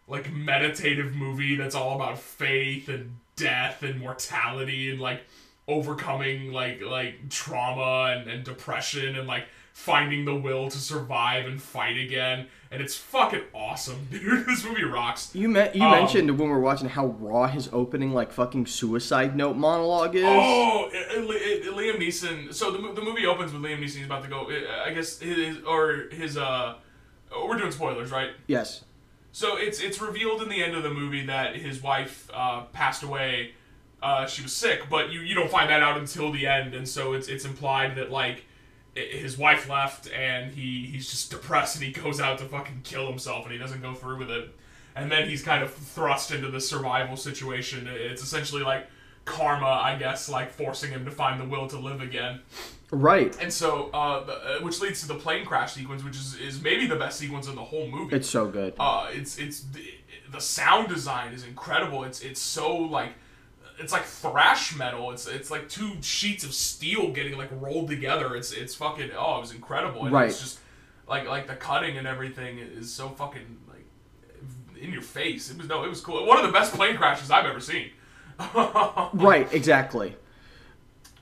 [0.09, 5.23] like meditative movie that's all about faith and death and mortality and like
[5.69, 11.61] overcoming like like trauma and, and depression and like finding the will to survive and
[11.63, 16.31] fight again and it's fucking awesome dude this movie rocks You me- you Um, mentioned
[16.39, 20.25] when we were watching how raw his opening like fucking suicide note monologue is.
[20.27, 22.53] Oh, it, it, it- Liam Neeson.
[22.53, 23.97] So the, the movie opens with Liam Neeson.
[23.97, 24.51] He's about to go.
[24.85, 26.75] I guess his or his uh.
[27.47, 28.31] We're doing spoilers, right?
[28.49, 28.85] Yes.
[29.33, 33.03] So it's it's revealed in the end of the movie that his wife uh, passed
[33.03, 33.53] away.
[34.03, 36.87] Uh, she was sick, but you, you don't find that out until the end, and
[36.89, 38.45] so it's it's implied that like
[38.95, 43.09] his wife left and he he's just depressed and he goes out to fucking kill
[43.09, 44.55] himself and he doesn't go through with it,
[44.97, 47.89] and then he's kind of thrust into the survival situation.
[47.89, 48.87] It's essentially like
[49.25, 52.41] karma, I guess, like forcing him to find the will to live again.
[52.91, 53.37] Right.
[53.41, 56.61] And so, uh, the, uh, which leads to the plane crash sequence, which is, is
[56.61, 58.17] maybe the best sequence in the whole movie.
[58.17, 58.75] It's so good.
[58.81, 59.85] Uh, it's it's the,
[60.33, 62.03] the sound design is incredible.
[62.03, 63.13] It's it's so like
[63.81, 65.11] it's like thrash metal.
[65.11, 68.37] It's it's like two sheets of steel getting like rolled together.
[68.37, 70.05] It's it's fucking oh, it was incredible.
[70.05, 70.29] And Right.
[70.29, 70.59] It's just
[71.09, 73.85] like like the cutting and everything is so fucking like
[74.81, 75.51] in your face.
[75.51, 76.25] It was no, it was cool.
[76.27, 77.91] One of the best plane crashes I've ever seen.
[79.13, 79.49] right.
[79.53, 80.15] Exactly.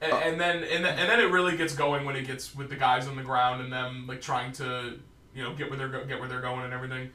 [0.00, 2.68] And, and then and, then- and then it really gets going when it gets with
[2.70, 4.98] the guys on the ground and them like trying to
[5.34, 7.10] you know get where they're go- get where they're going and everything.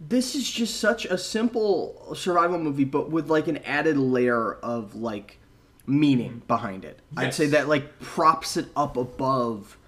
[0.00, 4.94] This is just such a simple survival movie, but with like an added layer of
[4.94, 5.38] like
[5.86, 7.00] meaning behind it.
[7.16, 9.78] I'd say that like props it up above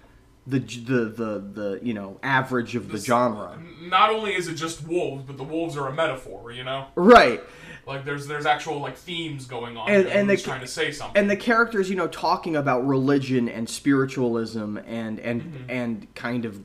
[0.47, 3.61] the the the the you know average of the genre.
[3.83, 6.51] Not only is it just wolves, but the wolves are a metaphor.
[6.51, 7.43] You know, Right.
[7.85, 11.21] like there's there's actual like themes going on And- and, the- trying to say something.
[11.21, 15.69] and the characters you know talking about religion and spiritualism and and Mm-hmm.
[15.69, 16.61] and kind of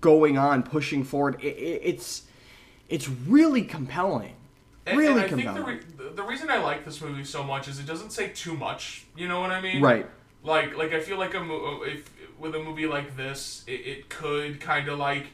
[0.00, 2.22] going on pushing forward it, it, it's
[2.94, 4.34] it's really compelling
[4.86, 7.42] And- really and I think compelling the, re- the reason I like this movie so
[7.42, 9.06] much is it doesn't say too much.
[9.16, 9.80] You know what I mean?
[9.82, 10.06] right
[10.42, 12.00] Like like I feel like a mo- if
[12.42, 15.26] with a movie like this, it, it could kind of like.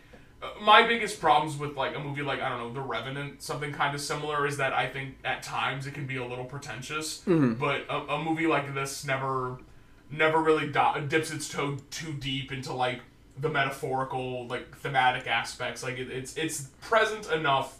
[0.43, 3.73] uh, My biggest problems with like a movie like I don't know The Revenant, something
[3.73, 7.07] kind of similar, is that I think at times it can be a little pretentious.
[7.27, 9.59] But a, a movie like this never,
[10.23, 13.01] never really do- dips its toe too deep into like
[13.39, 15.83] the metaphorical, like thematic aspects.
[15.83, 17.79] Like it, it's it's present enough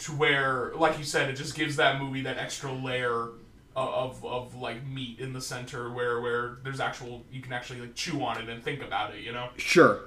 [0.00, 3.30] to where, like you said, it just gives that movie that extra layer
[3.74, 7.80] of, of, of like meat in the center where where there's actual you can actually
[7.80, 9.20] like chew on it and think about it.
[9.22, 9.48] You know.
[9.56, 10.00] sure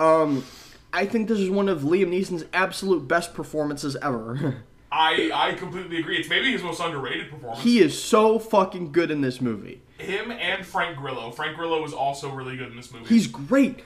[0.00, 0.44] um
[0.92, 4.64] i think this is one of liam neeson's absolute best performances ever
[4.94, 6.16] I I completely agree.
[6.18, 7.62] It's maybe his most underrated performance.
[7.64, 11.30] he is so fucking good in this movie Him and Frank Grillo.
[11.32, 13.06] Frank Grillo was also really good in this movie.
[13.06, 13.80] He's great.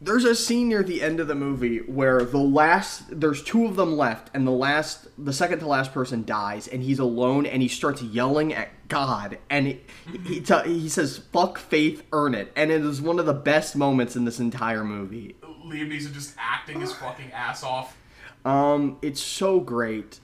[0.00, 3.76] There's a scene near the end of the movie where the last there's two of
[3.76, 7.62] them left and the last the second to last person dies and he's alone and
[7.62, 9.90] he starts yelling at God and it,
[10.26, 13.74] he t- he says fuck faith earn it and it is one of the best
[13.76, 15.36] moments in this entire movie.
[15.66, 17.96] Liam Neeson just acting his fucking ass off.
[18.44, 20.18] Um it's so great.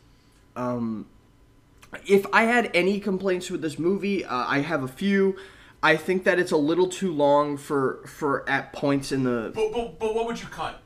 [0.58, 1.06] Um
[2.06, 5.36] if I had any complaints with this movie, uh, I have a few.
[5.82, 9.72] I think that it's a little too long for for at points in the But,
[9.72, 10.80] but but what would you cut?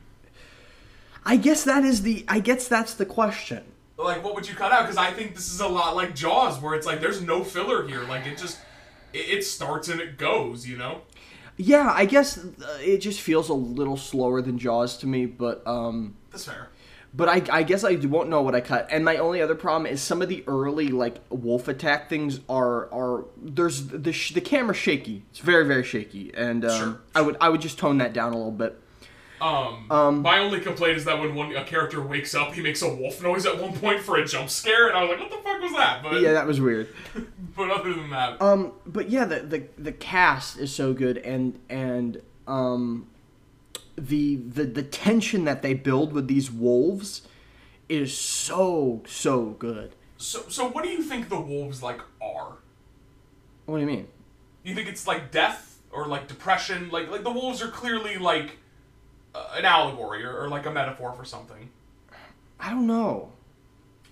[1.24, 2.24] I guess that is the.
[2.28, 3.64] I guess that's the question.
[3.96, 4.82] Like, what would you cut out?
[4.82, 7.86] Because I think this is a lot like Jaws, where it's like there's no filler
[7.86, 8.02] here.
[8.02, 8.58] Like, it just
[9.12, 10.66] it, it starts and it goes.
[10.66, 11.02] You know.
[11.56, 15.64] Yeah, I guess uh, it just feels a little slower than Jaws to me, but
[15.66, 16.68] um, That's fair.
[17.14, 18.88] But I, I guess I won't know what I cut.
[18.90, 22.92] And my only other problem is some of the early like wolf attack things are
[22.92, 25.22] are there's the sh- the camera shaky.
[25.30, 28.32] It's very very shaky, and um, Sure, I would I would just tone that down
[28.32, 28.78] a little bit.
[29.42, 32.88] Um, my only complaint is that when one a character wakes up, he makes a
[32.94, 35.48] wolf noise at one point for a jump scare, and I was like, "What the
[35.48, 36.88] fuck was that?" But Yeah, that was weird.
[37.56, 41.58] but other than that, Um, but yeah, the, the the cast is so good, and
[41.68, 43.08] and um,
[44.08, 47.22] the the the tension that they build with these wolves
[47.88, 49.94] is so so good.
[50.16, 52.56] so so what do you think the wolves like are?
[53.66, 54.08] What do you mean?
[54.64, 56.90] You think it's like death or like depression?
[56.90, 58.58] Like like the wolves are clearly like
[59.34, 61.70] uh, an allegory or, or like a metaphor for something.
[62.58, 63.32] I don't know.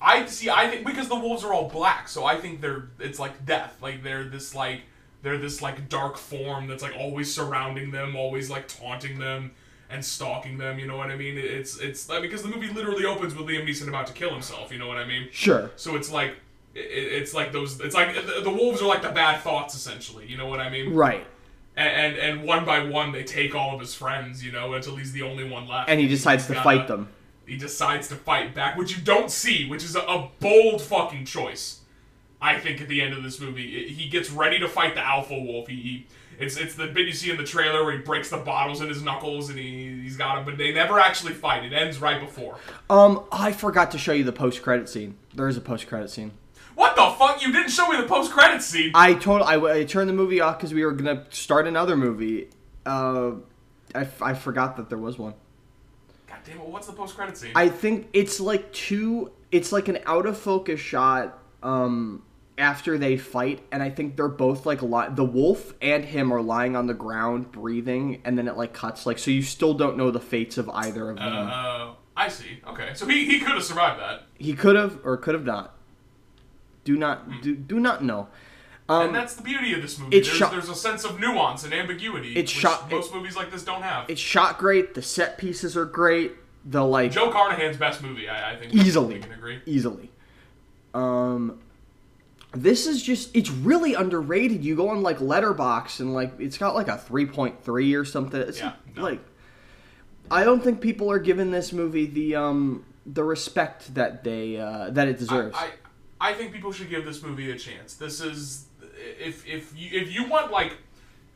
[0.00, 0.50] I see.
[0.50, 3.76] I think because the wolves are all black, so I think they're it's like death.
[3.82, 4.82] Like they're this like
[5.22, 9.52] they're this like dark form that's like always surrounding them, always like taunting them
[9.90, 10.78] and stalking them.
[10.78, 11.36] You know what I mean?
[11.36, 14.72] It's it's like, because the movie literally opens with Liam Neeson about to kill himself.
[14.72, 15.28] You know what I mean?
[15.32, 15.70] Sure.
[15.76, 16.34] So it's like
[16.74, 17.80] it, it's like those.
[17.80, 20.26] It's like the, the wolves are like the bad thoughts essentially.
[20.26, 20.94] You know what I mean?
[20.94, 21.26] Right.
[21.76, 24.44] And, and and one by one they take all of his friends.
[24.44, 25.88] You know until he's the only one left.
[25.90, 27.08] And he decides to gotta- fight them.
[27.46, 31.24] he decides to fight back, which you don't see, which is a, a bold fucking
[31.24, 31.80] choice.
[32.42, 35.38] I think at the end of this movie, he gets ready to fight the alpha
[35.38, 35.68] wolf.
[35.68, 36.06] He, he
[36.40, 38.88] it's it's the bit you see in the trailer where he breaks the bottles in
[38.88, 41.64] his knuckles and he he's got him, but they never actually fight.
[41.64, 42.58] It ends right before.
[42.88, 45.16] Um, I forgot to show you the post credit scene.
[45.34, 46.32] There is a post credit scene.
[46.74, 47.42] What the fuck?
[47.42, 48.92] You didn't show me the post credit scene.
[48.94, 52.48] I told I, I turned the movie off because we were gonna start another movie.
[52.86, 53.32] Uh,
[53.94, 55.34] I, I forgot that there was one.
[56.26, 56.66] God damn it!
[56.66, 57.52] What's the post credit scene?
[57.54, 59.30] I think it's like two.
[59.52, 61.38] It's like an out of focus shot.
[61.62, 62.22] Um,
[62.60, 66.42] after they fight, and I think they're both like li- the wolf and him are
[66.42, 69.96] lying on the ground breathing, and then it like cuts like so you still don't
[69.96, 71.48] know the fates of either of them.
[71.50, 72.60] uh, I see.
[72.68, 75.74] Okay, so he, he could have survived that, he could have or could have not.
[76.84, 78.28] Do not do, do not know.
[78.88, 80.16] Um, and that's the beauty of this movie.
[80.16, 83.36] it's There's, shot- there's a sense of nuance and ambiguity, It's which shot- most movies
[83.36, 84.08] like this don't have.
[84.10, 84.94] it's shot great.
[84.94, 86.32] The set pieces are great.
[86.64, 88.74] The like Joe Carnahan's best movie, I, I think.
[88.74, 89.60] easily can agree.
[89.64, 90.10] easily
[90.92, 91.58] um
[92.52, 96.74] this is just it's really underrated you go on like letterboxd and like it's got
[96.74, 99.02] like a 3.3 or something it's Yeah, no.
[99.02, 99.20] like
[100.30, 104.90] i don't think people are giving this movie the um the respect that they uh
[104.90, 105.70] that it deserves I,
[106.20, 107.94] I, I think people should give this movie a chance.
[107.94, 108.66] This is
[109.18, 110.76] if if you if you want like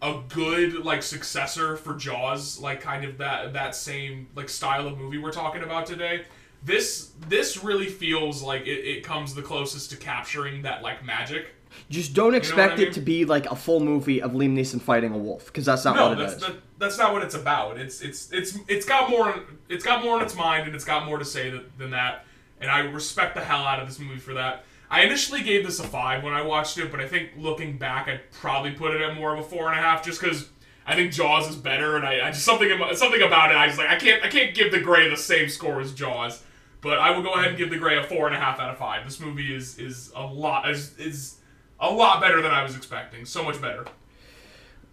[0.02, 4.98] a good like successor for Jaws, like kind of that that same like style of
[4.98, 6.26] movie we're talking about today.
[6.64, 11.48] This this really feels like it, it comes the closest to capturing that like magic.
[11.90, 12.88] just don't expect I mean?
[12.88, 15.84] it to be like a full movie of liam neeson fighting a wolf because that's
[15.84, 17.78] not No, what it that's is that, that's not what it's about.
[17.78, 21.04] It's it's it's it's got more it's got more in its mind and it's got
[21.04, 22.24] more to say that, than that.
[22.60, 24.64] And I respect the hell out of this movie for that.
[24.90, 28.06] I initially gave this a five when I watched it, but I think looking back,
[28.06, 30.48] I'd probably put it at more of a four and a half, just because
[30.86, 33.56] I think Jaws is better, and I, I just something about something about it.
[33.56, 36.42] I just like I can't I can't give The Grey the same score as Jaws,
[36.84, 38.70] but I will go ahead and give The Grey a four and a half out
[38.70, 39.04] of five.
[39.04, 41.38] This movie is is a lot is is
[41.80, 43.24] a lot better than I was expecting.
[43.24, 43.86] So much better.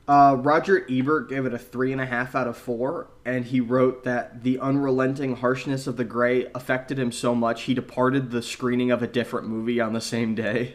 [0.07, 3.59] Uh, Roger Ebert gave it a three and a half out of four, and he
[3.59, 8.41] wrote that the unrelenting harshness of the grey affected him so much he departed the
[8.41, 10.73] screening of a different movie on the same day.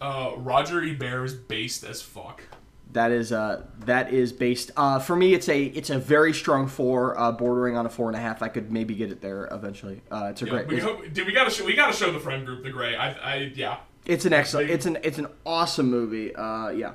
[0.00, 2.42] Uh, Roger Ebert is based as fuck.
[2.92, 4.70] That is uh, that is based.
[4.76, 8.08] Uh, for me, it's a it's a very strong four, uh, bordering on a four
[8.08, 8.42] and a half.
[8.42, 10.02] I could maybe get it there eventually.
[10.10, 10.68] Uh, it's a Yeah, great.
[10.68, 12.94] we, dude, we gotta show we gotta show the friend group the grey.
[12.94, 13.78] I, I yeah.
[14.04, 14.68] it's an excellent.
[14.70, 16.34] It's an it's an awesome movie.
[16.36, 16.92] Uh, yeah.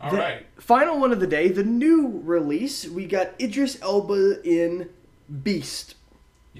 [0.00, 0.46] All right.
[0.56, 2.88] Final one of the day, the new release.
[2.88, 4.88] We got Idris Elba in
[5.42, 5.94] Beast.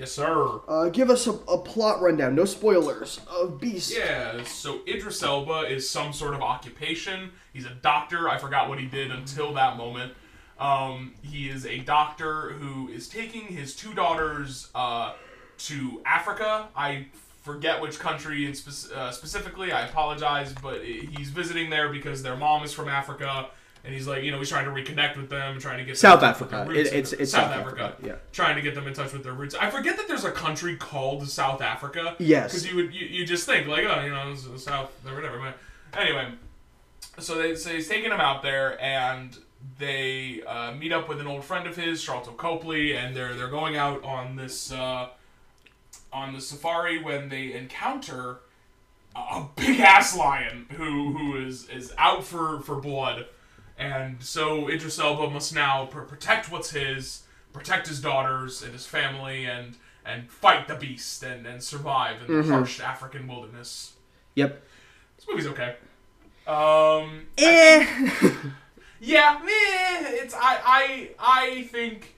[0.01, 0.61] Yes, sir.
[0.67, 3.95] Uh, give us a, a plot rundown, no spoilers, of Beast.
[3.95, 4.43] Yeah.
[4.45, 7.33] So Idris Elba is some sort of occupation.
[7.53, 8.27] He's a doctor.
[8.27, 10.15] I forgot what he did until that moment.
[10.59, 15.13] Um, he is a doctor who is taking his two daughters uh,
[15.59, 16.69] to Africa.
[16.75, 17.09] I
[17.43, 19.71] forget which country in spec- uh, specifically.
[19.71, 23.49] I apologize, but he's visiting there because their mom is from Africa,
[23.85, 26.23] and he's like, you know, he's trying to reconnect with them, trying to get South
[26.23, 26.79] in touch with their Africa.
[26.81, 27.83] It- it's- it's South, South Africa.
[27.85, 28.15] Africa, yeah.
[28.33, 29.55] Trying to get them in touch with their roots.
[29.55, 32.17] I forget that there's a country called South Africa.
[32.19, 32.51] Yes.
[32.53, 35.39] Because you would you, you just think like, oh, you know, South or whatever.
[35.93, 36.33] But anyway,
[37.19, 39.37] so they so he's taking him out there, and
[39.79, 43.49] they uh, meet up with an old friend of his, Sharlto Copley, and they're they're
[43.49, 45.09] going out on this uh,
[46.13, 48.39] on the safari when they encounter
[49.15, 53.27] a- a big ass lion who who is is out for for blood,
[53.81, 57.23] and so Idris Elba must now pr- protect what's his,
[57.53, 62.43] protect his daughters and his family, and and fight the beast and and survive in
[62.43, 63.95] the harsh African wilderness.
[64.35, 64.63] Yep.
[65.17, 65.77] This movie's okay.
[66.47, 67.87] Um, Eh.
[69.01, 72.15] yeah, meh, it's I I I think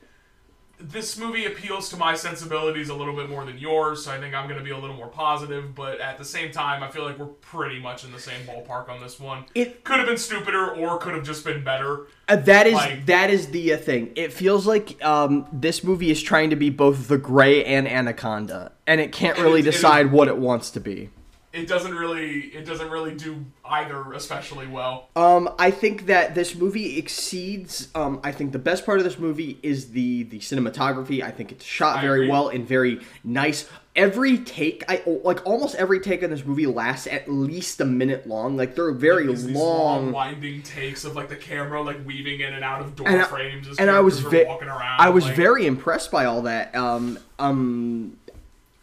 [0.91, 4.35] this movie appeals to my sensibilities a little bit more than yours, so I think
[4.35, 5.75] I'm gonna be a little more positive.
[5.75, 8.89] But at the same time, I feel like we're pretty much in the same ballpark
[8.89, 9.45] on this one.
[9.55, 12.07] It- could have been stupider or could have just been better.
[12.29, 14.11] Uh, that is Like- that is the uh, thing.
[14.17, 18.73] It feels like um, this movie is trying to be both The Grey and Anaconda,
[18.87, 21.11] and it can't It really it is- decide what it wants to be.
[21.53, 25.09] It doesn't really it doesn't really do either especially well.
[25.15, 27.89] Um, I think that this movie exceeds.
[27.95, 31.23] Um, I think the best part of this movie is the the cinematography.
[31.23, 32.31] I think it's shot I very agree.
[32.31, 33.69] well and very nice.
[33.95, 38.27] Every take, I like almost every take in this movie lasts at least a minute
[38.27, 38.57] long.
[38.57, 40.13] Like they're very these long, long.
[40.13, 43.25] winding takes of like the camera like weaving in and out of door and I,
[43.25, 44.99] frames as and I was ve- walking around.
[44.99, 46.75] I was like- very impressed by all that.
[46.75, 48.17] Um, um,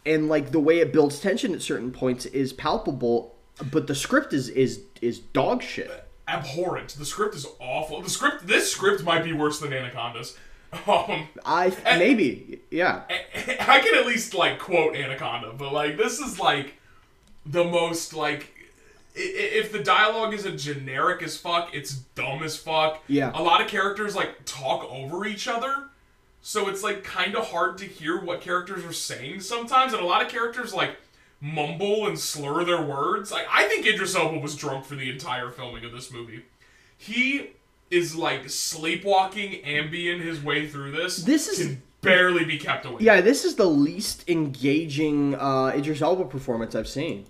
[0.06, 3.34] and like the way it builds tension at certain points is palpable,
[3.70, 5.90] but the script is is is dog shit.
[6.28, 6.90] abhorrent.
[6.90, 8.00] The script is awful.
[8.02, 10.36] The script, this script might be worse than Anaconda's.
[10.86, 13.02] Um, I maybe yeah.
[13.60, 16.74] I can at least like quote Anaconda, but like this is like
[17.44, 18.54] the most like
[19.16, 23.02] if the dialogue isn't generic as fuck, it's dumb as fuck.
[23.08, 23.32] Yeah.
[23.34, 25.88] A lot of characters like talk over each other.
[26.42, 30.06] So it's like kind of hard to hear what characters are saying sometimes, and a
[30.06, 30.96] lot of characters like
[31.40, 33.30] mumble and slur their words.
[33.30, 36.44] Like I think Idris Elba was drunk for the entire filming of this movie.
[36.96, 37.50] He
[37.90, 41.18] is like sleepwalking, ambient his way through this.
[41.18, 43.02] This is- can barely be kept awake.
[43.02, 47.26] Yeah, this is the least engaging uh, Idris Elba performance I've seen.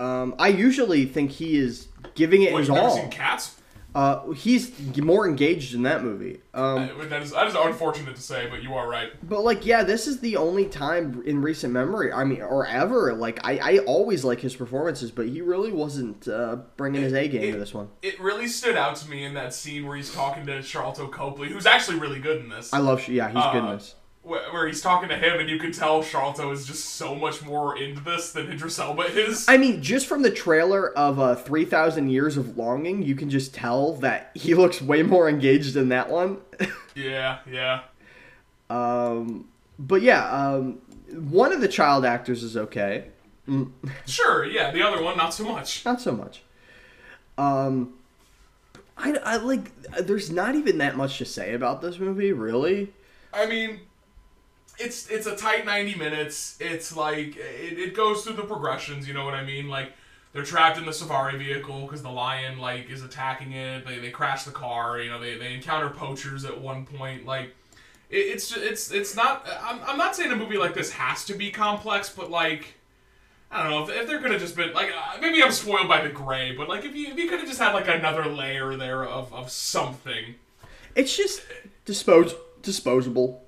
[0.00, 3.06] Um, I usually think he is giving it What, his all.
[3.08, 3.59] Cats?
[3.94, 6.40] Uh, he's more engaged in that movie.
[6.54, 9.10] Um, Uh, that is that is unfortunate to say, but you are right.
[9.28, 13.12] but like, yeah, this is the only time in recent memory, I mean, or ever.
[13.14, 17.26] Like, I, I always like his performances, but he really wasn't uh, bringing his A
[17.28, 17.88] game to this one.
[18.02, 21.48] It really stood out to me in that scene where he's talking to Sharlto Copley,
[21.48, 22.72] who's actually really good in this.
[22.72, 23.94] I love, yeah, he's good in Uh, this.
[24.22, 27.42] Wh- where he's talking to him, and you can tell Sharlto is just so much
[27.42, 29.46] more into this than Idris Elba is.
[29.48, 33.54] I mean, just from the trailer of uh, 3,000 Years of Longing, you can just
[33.54, 36.38] tell that he looks way more engaged in that one.
[36.94, 37.82] yeah, yeah.
[38.68, 39.48] Um,
[39.78, 40.80] but yeah, um,
[41.12, 43.08] one of the child actors is okay.
[44.06, 44.70] Sure, yeah.
[44.70, 45.84] The other one, not so much.
[45.84, 46.42] Not so much.
[47.36, 47.94] Um,
[48.96, 49.72] I, I like.
[50.02, 52.92] There's not even that much to say about this movie, really.
[53.32, 53.80] I mean,
[54.80, 56.56] it's it's a tight 90 minutes.
[56.58, 59.68] It's like it, it goes through the progressions, you know what I mean?
[59.68, 59.92] Like
[60.32, 63.86] they're trapped in the safari vehicle because the lion like is attacking it.
[63.86, 64.98] They, they crash the car.
[65.00, 67.26] You know they, they encounter poachers at one point.
[67.26, 67.54] Like
[68.08, 69.46] it, it's it's it's not.
[69.62, 72.74] I'm, I'm not saying a movie like this has to be complex, but like.
[73.52, 76.06] I don't know if, if could have just been like uh, maybe I'm spoiled by
[76.06, 78.76] the grey, but like if you if you could have just had like another layer
[78.76, 80.36] there of, of something,
[80.94, 81.42] It's just
[82.62, 83.42] disposable.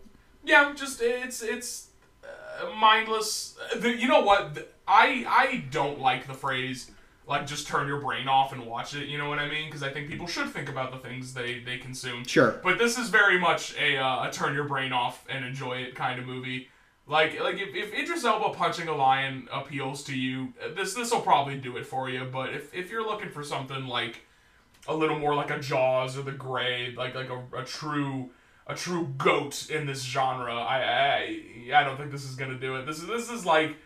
[0.45, 1.89] Yeah, just it's it's
[2.25, 3.57] uh, mindless.
[3.77, 4.71] The, you know what?
[4.87, 6.91] I I don't like the phrase
[7.27, 9.09] like just turn your brain off and watch it.
[9.09, 9.67] You know what I mean?
[9.67, 12.25] Because I think people should think about the things they they consume.
[12.25, 12.61] Sure.
[12.63, 15.95] But this is very much a uh, a turn your brain off and enjoy it
[15.95, 16.69] kind of movie.
[17.07, 21.11] Like like if, if Idris Elba punching a lion appeals to you, uh, this this
[21.11, 22.25] will probably do it for you.
[22.25, 24.23] But if if you're looking for something like
[24.89, 28.31] a little more like a Jaws or The Grey, like like a, a true
[28.67, 30.55] a true goat in this genre.
[30.55, 30.79] I,
[31.71, 32.87] I I don't think this is gonna do it.
[32.87, 33.77] This is this is like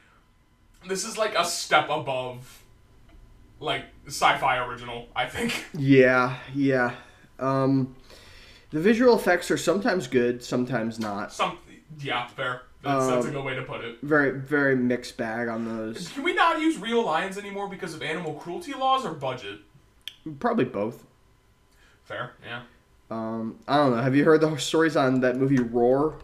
[0.89, 2.63] this is like a step above
[3.61, 5.09] like Syfy original.
[5.17, 5.65] I think.
[5.77, 6.95] Yeah, yeah.
[7.39, 7.97] Um,
[8.71, 11.33] the visual effects are sometimes good, sometimes not.
[11.33, 11.59] Some
[12.01, 12.63] yeah, fair.
[12.83, 13.99] That's, that's a Um, good way to put it.
[14.03, 16.09] Very, very mixed bag on those.
[16.09, 19.59] Can we not use real lions anymore because of animal cruelty laws or budget?
[20.39, 21.05] Probably both.
[22.05, 22.63] Fair, yeah.
[23.11, 24.03] Um, I don't know.
[24.03, 26.19] Have you heard the stories on that movie Roar?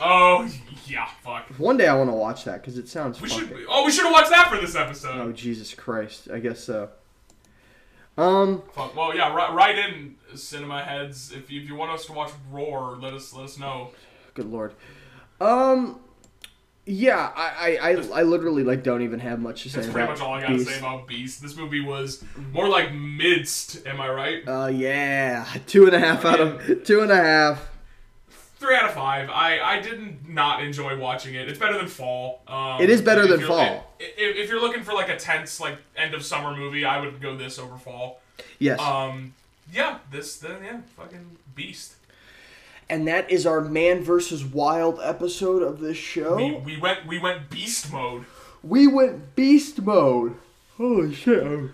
[0.00, 0.48] Oh
[0.86, 1.46] yeah, fuck.
[1.58, 3.20] One day I want to watch that because it sounds.
[3.20, 3.66] We fucking- should.
[3.68, 5.16] Oh, we should have watched that for this episode.
[5.20, 6.28] Oh Jesus Christ!
[6.32, 6.88] I guess so.
[8.18, 8.94] Um, Fuck.
[8.94, 9.28] Well, yeah.
[9.34, 12.96] Ri- write in cinema heads if you, if you want us to watch Roar.
[13.00, 13.90] Let us let us know.
[14.34, 14.74] good lord.
[15.40, 16.00] Um,
[16.84, 20.04] Yeah, I, I, I, I literally like don't even have much to say That's pretty
[20.04, 20.68] about much all I gotta Beast.
[20.70, 21.40] say about Beast.
[21.42, 24.42] This movie was more like midst, am I right?
[24.48, 27.68] Uh, yeah, two and a half out of two and a half.
[28.56, 29.28] Three out of five.
[29.30, 31.48] I, I didn't not enjoy watching it.
[31.48, 32.42] It's better than Fall.
[32.46, 33.92] Um, It is better than Fall.
[33.98, 37.20] If, if you're looking for like a tense like end of summer movie, I would
[37.20, 38.20] go this over Fall.
[38.58, 39.34] Yes, Um,
[39.72, 41.94] yeah, this then yeah, fucking Beast.
[42.92, 46.36] And that is our man versus wild episode of this show.
[46.36, 48.26] We, we went we went Beast mode.
[48.62, 50.36] We went beast mode.
[50.76, 51.42] Holy shit!
[51.42, 51.72] I'm,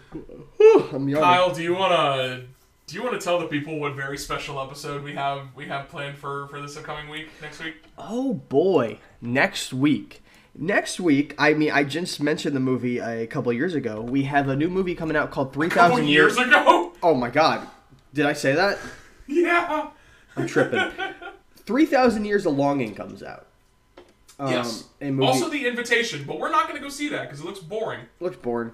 [0.57, 1.23] whew, I'm yawning.
[1.23, 2.45] Kyle, do you wanna
[2.87, 6.17] do you wanna tell the people what very special episode we have we have planned
[6.17, 7.83] for for this upcoming week next week?
[7.99, 10.23] Oh boy, next week.
[10.55, 14.01] Next week, I mean, I just mentioned the movie a couple years ago.
[14.01, 16.49] We have a new movie coming out called Three Thousand years Years.
[16.49, 16.93] ago.
[17.03, 17.67] Oh my god,
[18.15, 18.79] did I say that?
[19.31, 19.91] Yeah.
[20.39, 20.91] I'm tripping.
[21.57, 23.47] Three Thousand Years of Longing comes out.
[24.39, 24.85] Um, yes.
[25.21, 28.01] Also, the invitation, but we're not gonna go see that because it looks boring.
[28.21, 28.73] looks boring.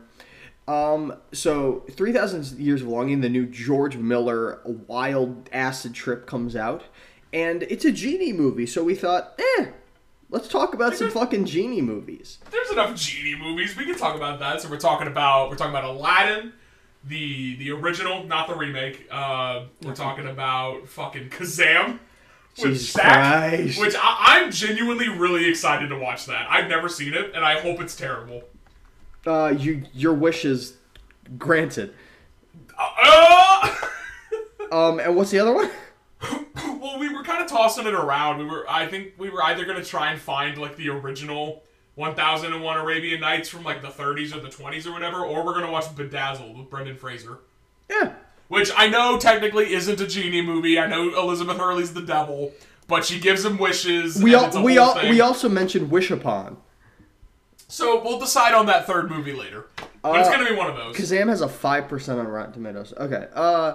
[0.67, 6.55] Um, so Three Thousand Years of Longing, the new George Miller wild acid trip comes
[6.57, 6.85] out,
[7.33, 8.67] and it's a genie movie.
[8.67, 9.67] So we thought, eh,
[10.31, 12.39] let's talk about some fucking genie movies.
[12.51, 13.77] There's enough genie movies.
[13.77, 14.62] We can talk about that.
[14.62, 16.53] So we're talking about we're talking about Aladdin,
[17.07, 19.07] the the original, not the remake.
[19.11, 21.99] Uh, we're talking about fucking Kazam.
[22.57, 23.81] with Jesus Christ.
[23.81, 26.47] Which I, I'm genuinely really excited to watch that.
[26.51, 28.43] I've never seen it, and I hope it's terrible.
[29.27, 30.75] Uh, you your wish is
[31.39, 31.95] granted.
[32.79, 33.75] Uh,
[34.73, 35.71] Um, and what's the other one?
[36.81, 38.39] well, we were kind of tossing it around.
[38.39, 41.63] We were, I think, we were either gonna try and find like the original
[41.97, 45.71] 1001 Arabian Nights from like the 30s or the 20s or whatever, or we're gonna
[45.71, 47.39] watch Bedazzled with Brendan Fraser.
[47.89, 48.15] Yeah.
[48.49, 50.79] Which I know technically isn't a genie movie.
[50.79, 52.53] I know Elizabeth Hurley's the devil,
[52.89, 54.23] but she gives him wishes.
[54.23, 55.11] We all it's we all thing.
[55.11, 56.57] we also mentioned Wish Upon.
[57.69, 59.67] So we'll decide on that third movie later.
[60.03, 60.95] But it's Uh, gonna be one of those.
[60.97, 62.93] Kazam has a five percent on Rotten Tomatoes.
[62.99, 63.27] Okay.
[63.35, 63.75] Uh,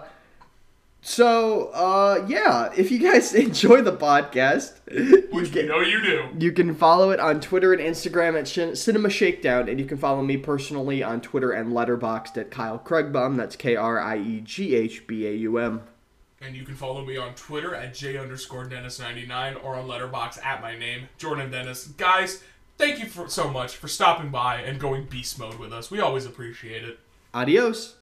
[1.02, 6.02] so uh, yeah, if you guys enjoy the podcast, you Which we can know you
[6.02, 6.26] do.
[6.38, 9.98] you can follow it on Twitter and Instagram at Shin- Cinema Shakedown, and you can
[9.98, 13.38] follow me personally on Twitter and Letterboxd at Kyle Krieghbaum.
[13.38, 15.82] That's K R I E G H B A U M.
[16.42, 20.62] And you can follow me on Twitter at J underscore Dennis99 or on Letterboxd at
[20.62, 21.88] my name, Jordan Dennis.
[21.98, 22.42] Guys,
[22.78, 25.92] thank you for so much for stopping by and going beast mode with us.
[25.92, 27.00] We always appreciate it.
[27.34, 27.96] Adios.